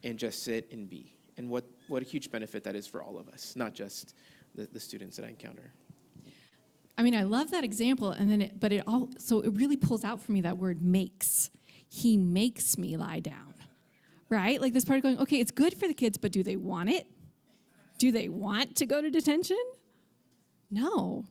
[0.06, 1.12] and just sit and be.
[1.36, 4.14] And what, what a huge benefit that is for all of us, not just
[4.54, 5.72] the, the students that I encounter.
[6.96, 9.76] I mean, I love that example, and then it, but it all so it really
[9.76, 11.50] pulls out for me that word makes.
[11.88, 13.54] He makes me lie down,
[14.30, 14.60] right?
[14.60, 16.88] Like this part of going, okay, it's good for the kids, but do they want
[16.88, 17.06] it?
[17.98, 19.60] Do they want to go to detention?
[20.70, 21.24] No.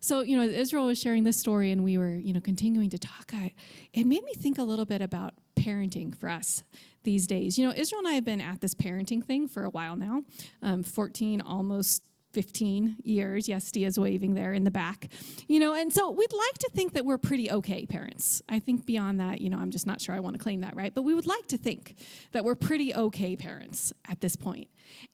[0.00, 2.98] So, you know, Israel was sharing this story and we were, you know, continuing to
[2.98, 3.30] talk.
[3.32, 3.52] I,
[3.92, 6.64] it made me think a little bit about parenting for us
[7.02, 7.58] these days.
[7.58, 10.22] You know, Israel and I have been at this parenting thing for a while now
[10.62, 13.48] um, 14, almost 15 years.
[13.48, 15.08] Yes, Dia's waving there in the back.
[15.48, 18.42] You know, and so we'd like to think that we're pretty okay parents.
[18.48, 20.76] I think beyond that, you know, I'm just not sure I want to claim that,
[20.76, 20.94] right?
[20.94, 21.96] But we would like to think
[22.32, 24.68] that we're pretty okay parents at this point.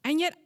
[0.04, 0.36] And yet,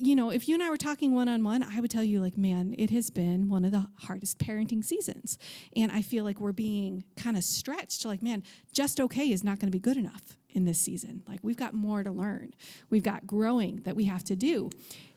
[0.00, 2.20] you know, if you and I were talking one on one, I would tell you,
[2.20, 5.38] like, man, it has been one of the hardest parenting seasons.
[5.74, 9.58] And I feel like we're being kind of stretched like, man, just okay is not
[9.58, 11.22] going to be good enough in this season.
[11.28, 12.54] Like, we've got more to learn,
[12.90, 14.70] we've got growing that we have to do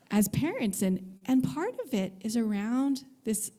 [0.10, 0.82] as parents.
[0.82, 3.52] And, and part of it is around this,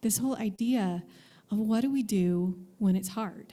[0.00, 1.02] this whole idea
[1.50, 3.52] of what do we do when it's hard,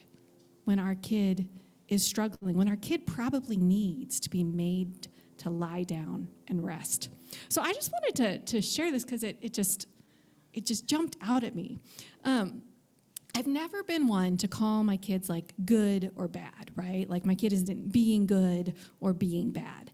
[0.63, 1.49] when our kid
[1.87, 7.09] is struggling, when our kid probably needs to be made to lie down and rest.
[7.49, 9.87] So I just wanted to, to share this because it, it just
[10.53, 11.79] it just jumped out at me.
[12.23, 12.63] Um,
[13.35, 17.09] I've never been one to call my kids like good or bad, right?
[17.09, 19.91] Like my kid isn't being good or being bad.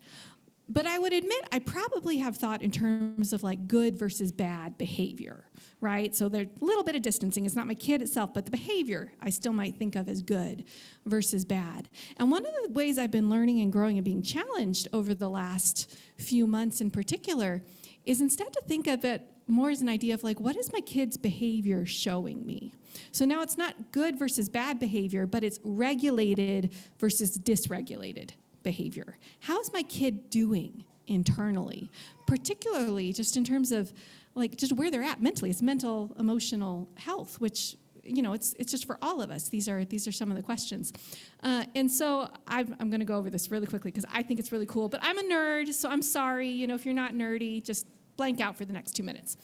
[0.67, 4.79] But I would admit I probably have thought in terms of like good versus bad
[4.79, 5.45] behavior,
[5.79, 6.15] right?
[6.15, 7.45] So there's a little bit of distancing.
[7.45, 10.63] It's not my kid itself, but the behavior I still might think of as good
[11.05, 11.87] versus bad.
[12.17, 15.29] And one of the ways I've been learning and growing and being challenged over the
[15.29, 17.61] last few months in particular
[18.03, 20.81] is instead to think of it more as an idea of like, what is my
[20.81, 22.73] kid's behavior showing me?
[23.11, 28.31] So now it's not good versus bad behavior, but it's regulated versus dysregulated
[28.63, 29.17] behavior.
[29.41, 31.91] How's my kid doing internally?
[32.25, 33.93] Particularly just in terms of
[34.35, 35.49] like just where they're at mentally.
[35.49, 39.49] It's mental, emotional health, which you know, it's it's just for all of us.
[39.49, 40.93] These are these are some of the questions,
[41.41, 44.39] uh, and so I'm I'm going to go over this really quickly because I think
[44.39, 44.89] it's really cool.
[44.89, 46.49] But I'm a nerd, so I'm sorry.
[46.49, 49.37] You know, if you're not nerdy, just blank out for the next two minutes.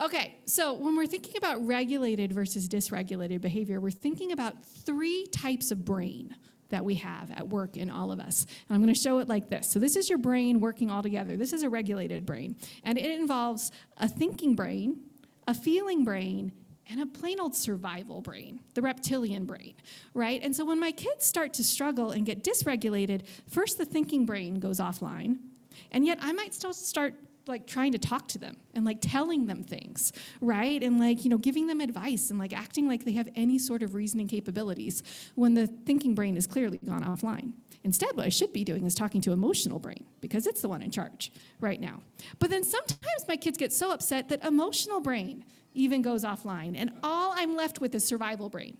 [0.00, 5.70] Okay, so when we're thinking about regulated versus dysregulated behavior, we're thinking about three types
[5.70, 6.34] of brain
[6.70, 8.46] that we have at work in all of us.
[8.68, 9.70] And I'm going to show it like this.
[9.70, 11.36] So, this is your brain working all together.
[11.36, 15.02] This is a regulated brain, and it involves a thinking brain,
[15.46, 16.52] a feeling brain,
[16.88, 19.74] and a plain old survival brain, the reptilian brain,
[20.14, 20.42] right?
[20.42, 24.58] And so, when my kids start to struggle and get dysregulated, first the thinking brain
[24.58, 25.36] goes offline,
[25.90, 27.14] and yet I might still start
[27.46, 30.82] like trying to talk to them and like telling them things, right?
[30.82, 33.82] And like, you know, giving them advice and like acting like they have any sort
[33.82, 35.02] of reasoning capabilities
[35.34, 37.52] when the thinking brain is clearly gone offline.
[37.84, 40.82] Instead, what I should be doing is talking to emotional brain because it's the one
[40.82, 42.00] in charge right now.
[42.38, 46.92] But then sometimes my kids get so upset that emotional brain even goes offline and
[47.02, 48.76] all I'm left with is survival brain.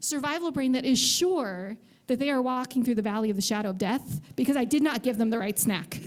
[0.00, 3.68] Survival brain that is sure that they are walking through the valley of the shadow
[3.68, 6.00] of death because I did not give them the right snack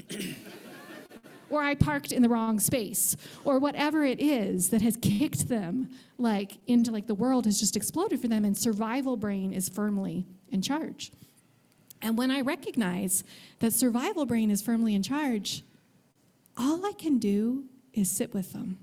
[1.51, 5.89] or I parked in the wrong space, or whatever it is that has kicked them
[6.17, 10.25] like into like the world has just exploded for them, and survival brain is firmly
[10.49, 11.11] in charge.
[12.01, 13.23] And when I recognize
[13.59, 15.63] that survival brain is firmly in charge,
[16.57, 18.79] all I can do is sit with them.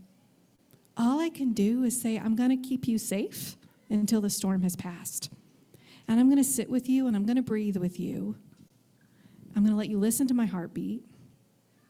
[0.96, 3.56] All I can do is say, I'm going to keep you safe
[3.90, 5.30] until the storm has passed.
[6.06, 8.36] And I'm going to sit with you and I'm going to breathe with you.
[9.54, 11.04] I'm going to let you listen to my heartbeat.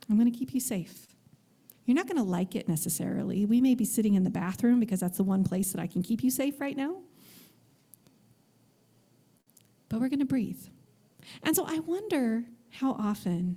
[0.09, 1.07] I'm going to keep you safe.
[1.85, 3.47] You're not going to like it necessarily.
[3.47, 6.03] We may be sitting in the bathroom because that's the one place that I can
[6.03, 6.97] keep you safe right now.
[9.89, 10.63] But we're going to breathe.
[11.43, 13.57] And so I wonder how often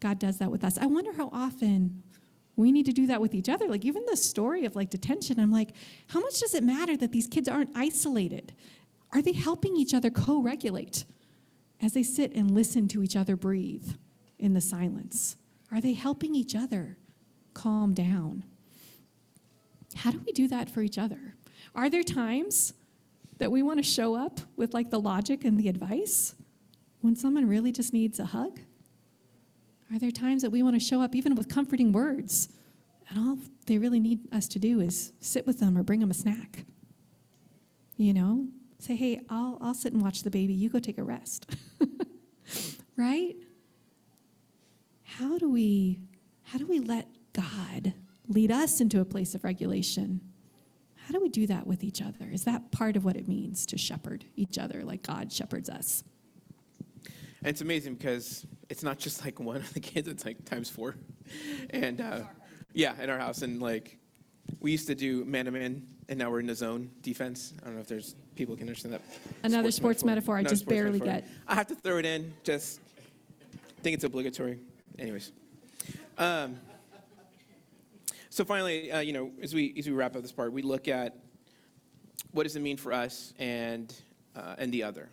[0.00, 0.76] God does that with us.
[0.76, 2.02] I wonder how often
[2.56, 3.68] we need to do that with each other.
[3.68, 5.70] Like, even the story of like detention, I'm like,
[6.08, 8.54] how much does it matter that these kids aren't isolated?
[9.12, 11.04] Are they helping each other co regulate
[11.80, 13.92] as they sit and listen to each other breathe
[14.38, 15.36] in the silence?
[15.72, 16.96] Are they helping each other
[17.54, 18.44] calm down?
[19.96, 21.34] How do we do that for each other?
[21.74, 22.74] Are there times
[23.38, 26.34] that we want to show up with like the logic and the advice
[27.00, 28.60] when someone really just needs a hug?
[29.92, 32.48] Are there times that we want to show up even with comforting words
[33.08, 36.10] and all they really need us to do is sit with them or bring them
[36.10, 36.64] a snack?
[37.96, 38.46] You know,
[38.78, 40.52] say, hey, I'll, I'll sit and watch the baby.
[40.52, 41.46] You go take a rest.
[42.96, 43.36] right?
[45.18, 46.00] How do we
[46.44, 47.94] how do we let God
[48.28, 50.20] lead us into a place of regulation?
[51.06, 52.28] How do we do that with each other?
[52.30, 56.04] Is that part of what it means to shepherd each other like God shepherds us?
[57.40, 60.68] And it's amazing because it's not just like one of the kids, it's like times
[60.68, 60.96] four.
[61.70, 62.20] And uh,
[62.72, 63.42] yeah, in our house.
[63.42, 63.98] And like,
[64.60, 67.54] we used to do man to man, and now we're in the zone defense.
[67.62, 69.02] I don't know if there's people can understand that.
[69.44, 71.20] Another sports metaphor I just barely metaphor.
[71.20, 71.28] get.
[71.46, 72.80] I have to throw it in, just
[73.82, 74.58] think it's obligatory.
[74.98, 75.32] Anyways.
[76.18, 76.56] Um,
[78.30, 80.88] so finally, uh, you know, as we, as we wrap up this part, we look
[80.88, 81.16] at
[82.32, 83.94] what does it mean for us and,
[84.34, 85.08] uh, and the other.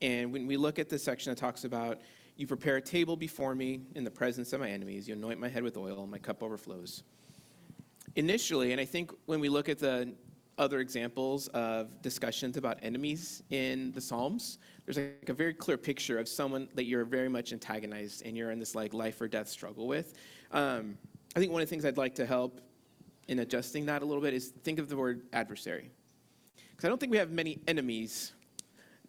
[0.00, 2.00] And when we look at this section that talks about,
[2.36, 5.48] you prepare a table before me in the presence of my enemies, you anoint my
[5.48, 7.02] head with oil, my cup overflows.
[8.14, 10.12] Initially, and I think when we look at the
[10.58, 16.18] other examples of discussions about enemies in the Psalms, there's like a very clear picture
[16.18, 19.48] of someone that you're very much antagonized and you're in this like life or death
[19.48, 20.14] struggle with.
[20.52, 20.98] Um,
[21.36, 22.60] I think one of the things I'd like to help
[23.28, 25.90] in adjusting that a little bit is think of the word adversary.
[26.70, 28.32] Because I don't think we have many enemies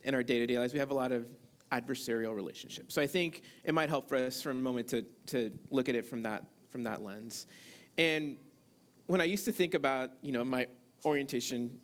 [0.03, 0.73] in our day to day lives.
[0.73, 1.25] We have a lot of
[1.71, 2.93] adversarial relationships.
[2.93, 5.95] So I think it might help for us for a moment to, to look at
[5.95, 7.47] it from that, from that lens.
[7.97, 8.37] And
[9.07, 10.67] when I used to think about, you know, my
[11.05, 11.79] orientation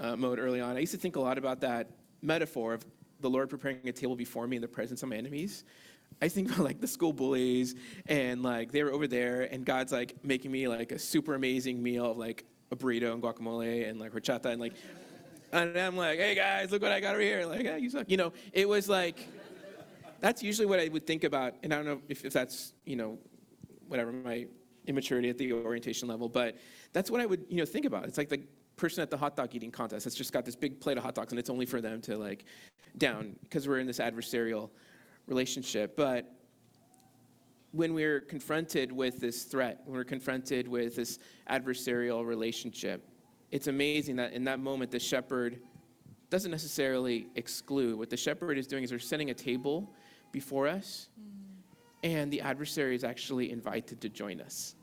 [0.00, 1.90] uh, mode early on, I used to think a lot about that
[2.22, 2.84] metaphor of
[3.20, 5.64] the Lord preparing a table before me in the presence of my enemies.
[6.20, 7.74] I think about like the school bullies
[8.06, 11.82] and like they were over there and God's like making me like a super amazing
[11.82, 14.72] meal of like a burrito and guacamole and like horchata and like
[15.52, 17.46] and I'm like, hey guys, look what I got over here.
[17.46, 18.10] Like, hey, you suck.
[18.10, 19.28] You know, it was like
[20.20, 21.54] that's usually what I would think about.
[21.62, 23.18] And I don't know if, if that's, you know,
[23.88, 24.46] whatever my
[24.86, 26.56] immaturity at the orientation level, but
[26.92, 28.04] that's what I would, you know, think about.
[28.04, 28.42] It's like the
[28.76, 31.14] person at the hot dog eating contest that's just got this big plate of hot
[31.14, 32.44] dogs and it's only for them to like
[32.98, 34.70] down because we're in this adversarial
[35.26, 35.96] relationship.
[35.96, 36.30] But
[37.72, 41.18] when we're confronted with this threat, when we're confronted with this
[41.50, 43.08] adversarial relationship,
[43.50, 45.60] it's amazing that in that moment the shepherd
[46.30, 47.98] doesn't necessarily exclude.
[47.98, 49.92] What the shepherd is doing is they're setting a table
[50.32, 51.32] before us, mm.
[52.02, 54.75] and the adversary is actually invited to join us.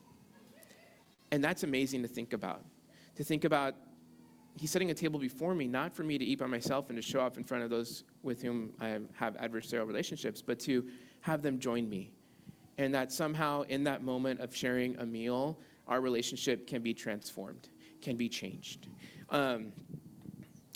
[1.34, 2.64] And that's amazing to think about.
[3.16, 3.74] To think about,
[4.56, 7.02] he's setting a table before me, not for me to eat by myself and to
[7.02, 10.86] show up in front of those with whom I have adversarial relationships, but to
[11.22, 12.12] have them join me.
[12.78, 15.58] And that somehow in that moment of sharing a meal,
[15.88, 17.68] our relationship can be transformed,
[18.00, 18.86] can be changed.
[19.30, 19.72] Um,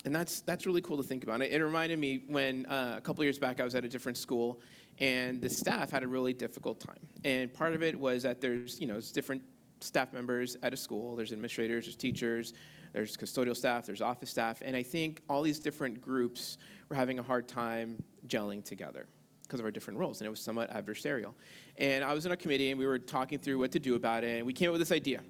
[0.03, 1.41] and that's that's really cool to think about.
[1.41, 4.17] It, it reminded me when uh, a couple years back I was at a different
[4.17, 4.59] school,
[4.99, 7.07] and the staff had a really difficult time.
[7.23, 9.41] And part of it was that there's you know it's different
[9.81, 11.15] staff members at a school.
[11.15, 12.53] There's administrators, there's teachers,
[12.93, 16.57] there's custodial staff, there's office staff, and I think all these different groups
[16.89, 19.07] were having a hard time gelling together
[19.43, 21.33] because of our different roles, and it was somewhat adversarial.
[21.77, 24.23] And I was in a committee, and we were talking through what to do about
[24.23, 25.21] it, and we came up with this idea.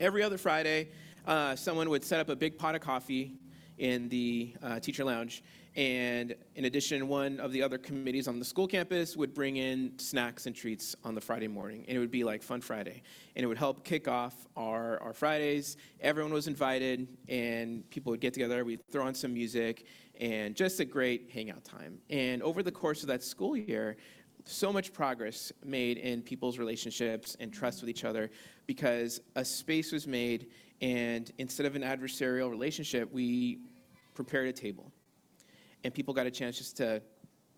[0.00, 0.88] Every other Friday,
[1.26, 3.34] uh, someone would set up a big pot of coffee
[3.78, 5.42] in the uh, teacher lounge.
[5.76, 9.92] And in addition, one of the other committees on the school campus would bring in
[9.98, 11.84] snacks and treats on the Friday morning.
[11.86, 13.02] And it would be like Fun Friday.
[13.36, 15.76] And it would help kick off our, our Fridays.
[16.00, 18.64] Everyone was invited, and people would get together.
[18.64, 19.84] We'd throw on some music,
[20.18, 21.98] and just a great hangout time.
[22.08, 23.98] And over the course of that school year,
[24.46, 28.30] so much progress made in people's relationships and trust with each other
[28.66, 30.46] because a space was made
[30.80, 33.58] and instead of an adversarial relationship we
[34.14, 34.92] prepared a table
[35.86, 37.00] and people got a chance just to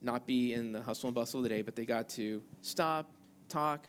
[0.01, 3.11] not be in the hustle and bustle of the day but they got to stop
[3.49, 3.89] talk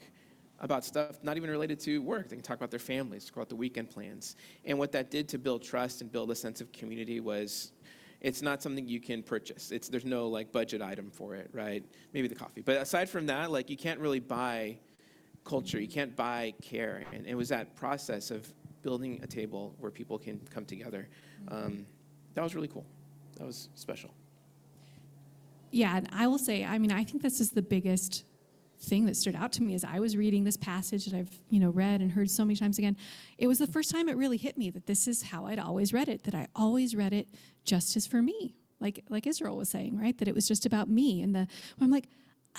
[0.61, 3.49] about stuff not even related to work they can talk about their families talk about
[3.49, 4.35] the weekend plans
[4.65, 7.73] and what that did to build trust and build a sense of community was
[8.21, 9.71] it's not something you can purchase.
[9.71, 11.85] It's there's no like budget item for it, right?
[12.13, 12.59] Maybe the coffee.
[12.59, 14.77] But aside from that, like you can't really buy
[15.45, 15.79] culture.
[15.79, 17.05] You can't buy care.
[17.13, 21.07] And it was that process of building a table where people can come together.
[21.47, 21.85] Um,
[22.33, 22.85] that was really cool.
[23.37, 24.11] That was special.
[25.71, 28.23] Yeah, and I will say, I mean, I think this is the biggest
[28.81, 31.59] thing that stood out to me as I was reading this passage that I've, you
[31.59, 32.95] know, read and heard so many times again.
[33.37, 35.93] It was the first time it really hit me that this is how I'd always
[35.93, 37.27] read it, that I always read it
[37.65, 38.55] just as for me.
[38.79, 40.17] Like like Israel was saying, right?
[40.17, 41.47] That it was just about me and the
[41.81, 42.07] I'm like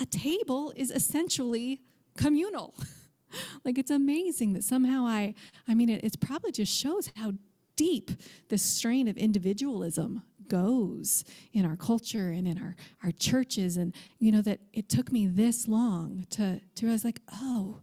[0.00, 1.80] a table is essentially
[2.16, 2.74] communal.
[3.64, 5.34] like it's amazing that somehow I
[5.66, 7.32] I mean it, it probably just shows how
[7.76, 8.10] deep
[8.50, 11.24] this strain of individualism goes
[11.54, 13.78] in our culture and in our, our churches.
[13.78, 17.80] And you know that it took me this long to, to realize like oh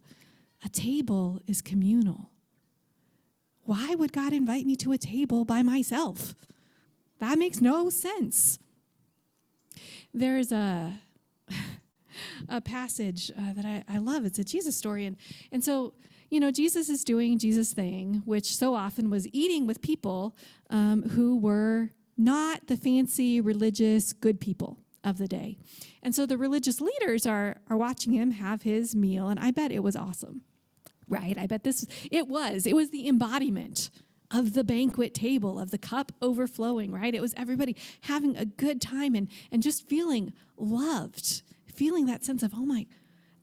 [0.63, 2.29] a table is communal.
[3.63, 6.35] Why would god invite me to a table by myself?
[7.19, 8.59] That makes no sense.
[10.13, 10.99] There's a
[12.49, 14.25] a passage uh, that I, I love.
[14.25, 15.05] It's a jesus story.
[15.05, 15.17] And,
[15.51, 15.93] and so
[16.29, 20.35] you know jesus is doing jesus thing which so often was eating with people
[20.69, 25.57] um, who were not the fancy religious good people of the day.
[26.01, 29.71] And so the religious leaders are, are watching him have his meal, and I bet
[29.71, 30.41] it was awesome,
[31.07, 31.37] right?
[31.37, 32.65] I bet this, it was.
[32.65, 33.89] It was the embodiment
[34.31, 37.15] of the banquet table, of the cup overflowing, right?
[37.15, 41.43] It was everybody having a good time and, and just feeling loved,
[41.73, 42.85] feeling that sense of, oh my,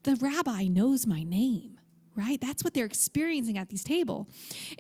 [0.03, 1.79] the rabbi knows my name
[2.17, 2.41] right?
[2.41, 4.29] That's what they're experiencing at these table.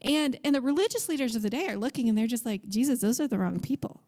[0.03, 3.01] And and the religious leaders of the day are looking and they're just like jesus
[3.01, 4.03] those are the wrong people.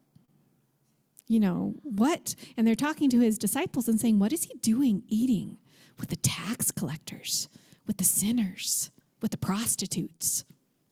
[1.29, 2.35] You know what?
[2.57, 5.59] And they're talking to his disciples and saying what is he doing eating
[5.99, 7.49] with the tax collectors
[7.87, 10.45] with the sinners with the prostitutes?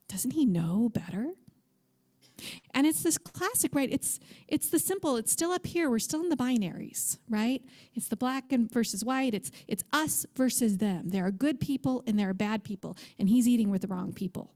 [0.08, 1.30] Doesn't he know better
[2.72, 3.88] and it's this classic, right?
[3.90, 4.18] It's
[4.48, 5.16] it's the simple.
[5.16, 5.88] It's still up here.
[5.88, 7.62] We're still in the binaries, right?
[7.94, 9.34] It's the black and versus white.
[9.34, 11.10] It's it's us versus them.
[11.10, 14.12] There are good people and there are bad people, and he's eating with the wrong
[14.12, 14.52] people.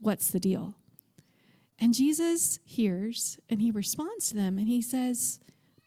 [0.00, 0.74] What's the deal?
[1.80, 5.38] And Jesus hears and he responds to them and he says,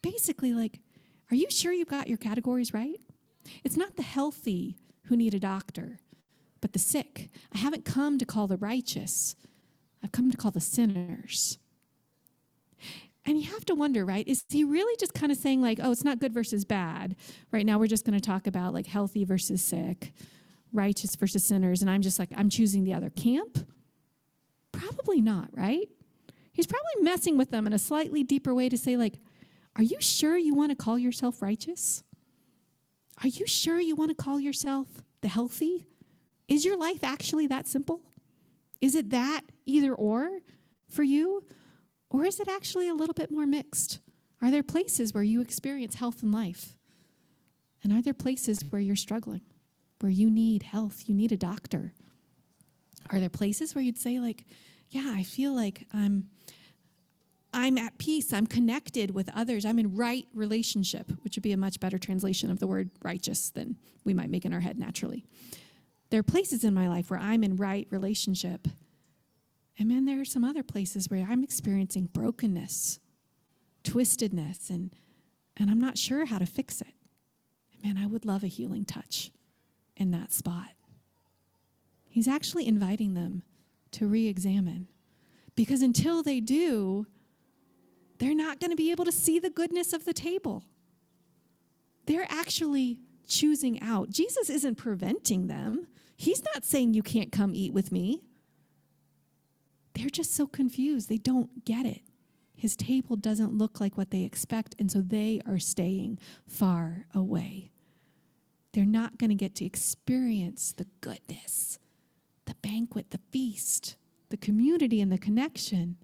[0.01, 0.79] basically, like,
[1.29, 2.99] are you sure you've got your categories right?
[3.63, 5.99] It's not the healthy who need a doctor,
[6.61, 7.29] but the sick.
[7.53, 9.35] I haven't come to call the righteous
[10.03, 11.57] I've come to call the sinners.
[13.25, 14.27] And you have to wonder, right?
[14.27, 17.15] Is he really just kind of saying, like, oh, it's not good versus bad?
[17.51, 20.11] Right now, we're just going to talk about like healthy versus sick,
[20.73, 21.81] righteous versus sinners.
[21.81, 23.59] And I'm just like, I'm choosing the other camp?
[24.71, 25.87] Probably not, right?
[26.51, 29.19] He's probably messing with them in a slightly deeper way to say, like,
[29.75, 32.03] are you sure you want to call yourself righteous?
[33.23, 34.87] Are you sure you want to call yourself
[35.21, 35.85] the healthy?
[36.47, 38.01] Is your life actually that simple?
[38.81, 40.29] Is it that either or
[40.89, 41.43] for you?
[42.09, 43.99] Or is it actually a little bit more mixed?
[44.41, 46.75] Are there places where you experience health and life?
[47.83, 49.41] And are there places where you're struggling,
[49.99, 51.93] where you need health, you need a doctor?
[53.09, 54.45] Are there places where you'd say, like,
[54.89, 56.29] yeah, I feel like I'm.
[57.53, 58.31] I'm at peace.
[58.31, 59.65] I'm connected with others.
[59.65, 63.49] I'm in right relationship, which would be a much better translation of the word righteous
[63.49, 65.25] than we might make in our head naturally.
[66.11, 68.69] There are places in my life where I'm in right relationship.
[69.81, 72.99] And man, there are some other places where I'm experiencing brokenness,
[73.83, 74.91] twistedness, and,
[75.57, 76.93] and I'm not sure how to fix it.
[77.73, 79.31] And man, I would love a healing touch
[79.97, 80.73] in that spot.
[82.07, 83.41] He's actually inviting them
[83.93, 84.87] to re examine.
[85.55, 87.07] Because until they do,
[88.19, 90.63] they're not going to be able to see the goodness of the table.
[92.05, 94.11] They're actually choosing out.
[94.11, 98.21] Jesus isn't preventing them, He's not saying you can't come eat with me.
[99.93, 101.09] They're just so confused.
[101.09, 102.01] They don't get it.
[102.55, 107.71] His table doesn't look like what they expect, and so they are staying far away.
[108.73, 111.79] They're not going to get to experience the goodness,
[112.45, 113.95] the banquet, the feast,
[114.29, 115.97] the community, and the connection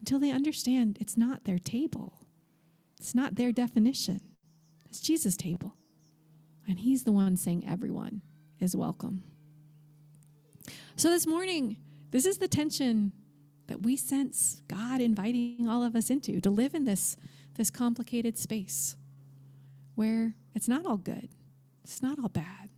[0.00, 2.26] until they understand it's not their table.
[2.98, 4.20] It's not their definition.
[4.88, 5.76] It's Jesus' table.
[6.66, 8.22] And He's the one saying everyone
[8.60, 9.22] is welcome.
[10.96, 11.76] So this morning,
[12.10, 13.12] this is the tension
[13.66, 17.16] that we sense God inviting all of us into to live in this,
[17.54, 18.96] this complicated space
[19.94, 21.28] where it's not all good,
[21.84, 22.70] it's not all bad,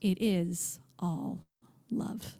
[0.00, 1.44] it is all
[1.90, 2.39] love.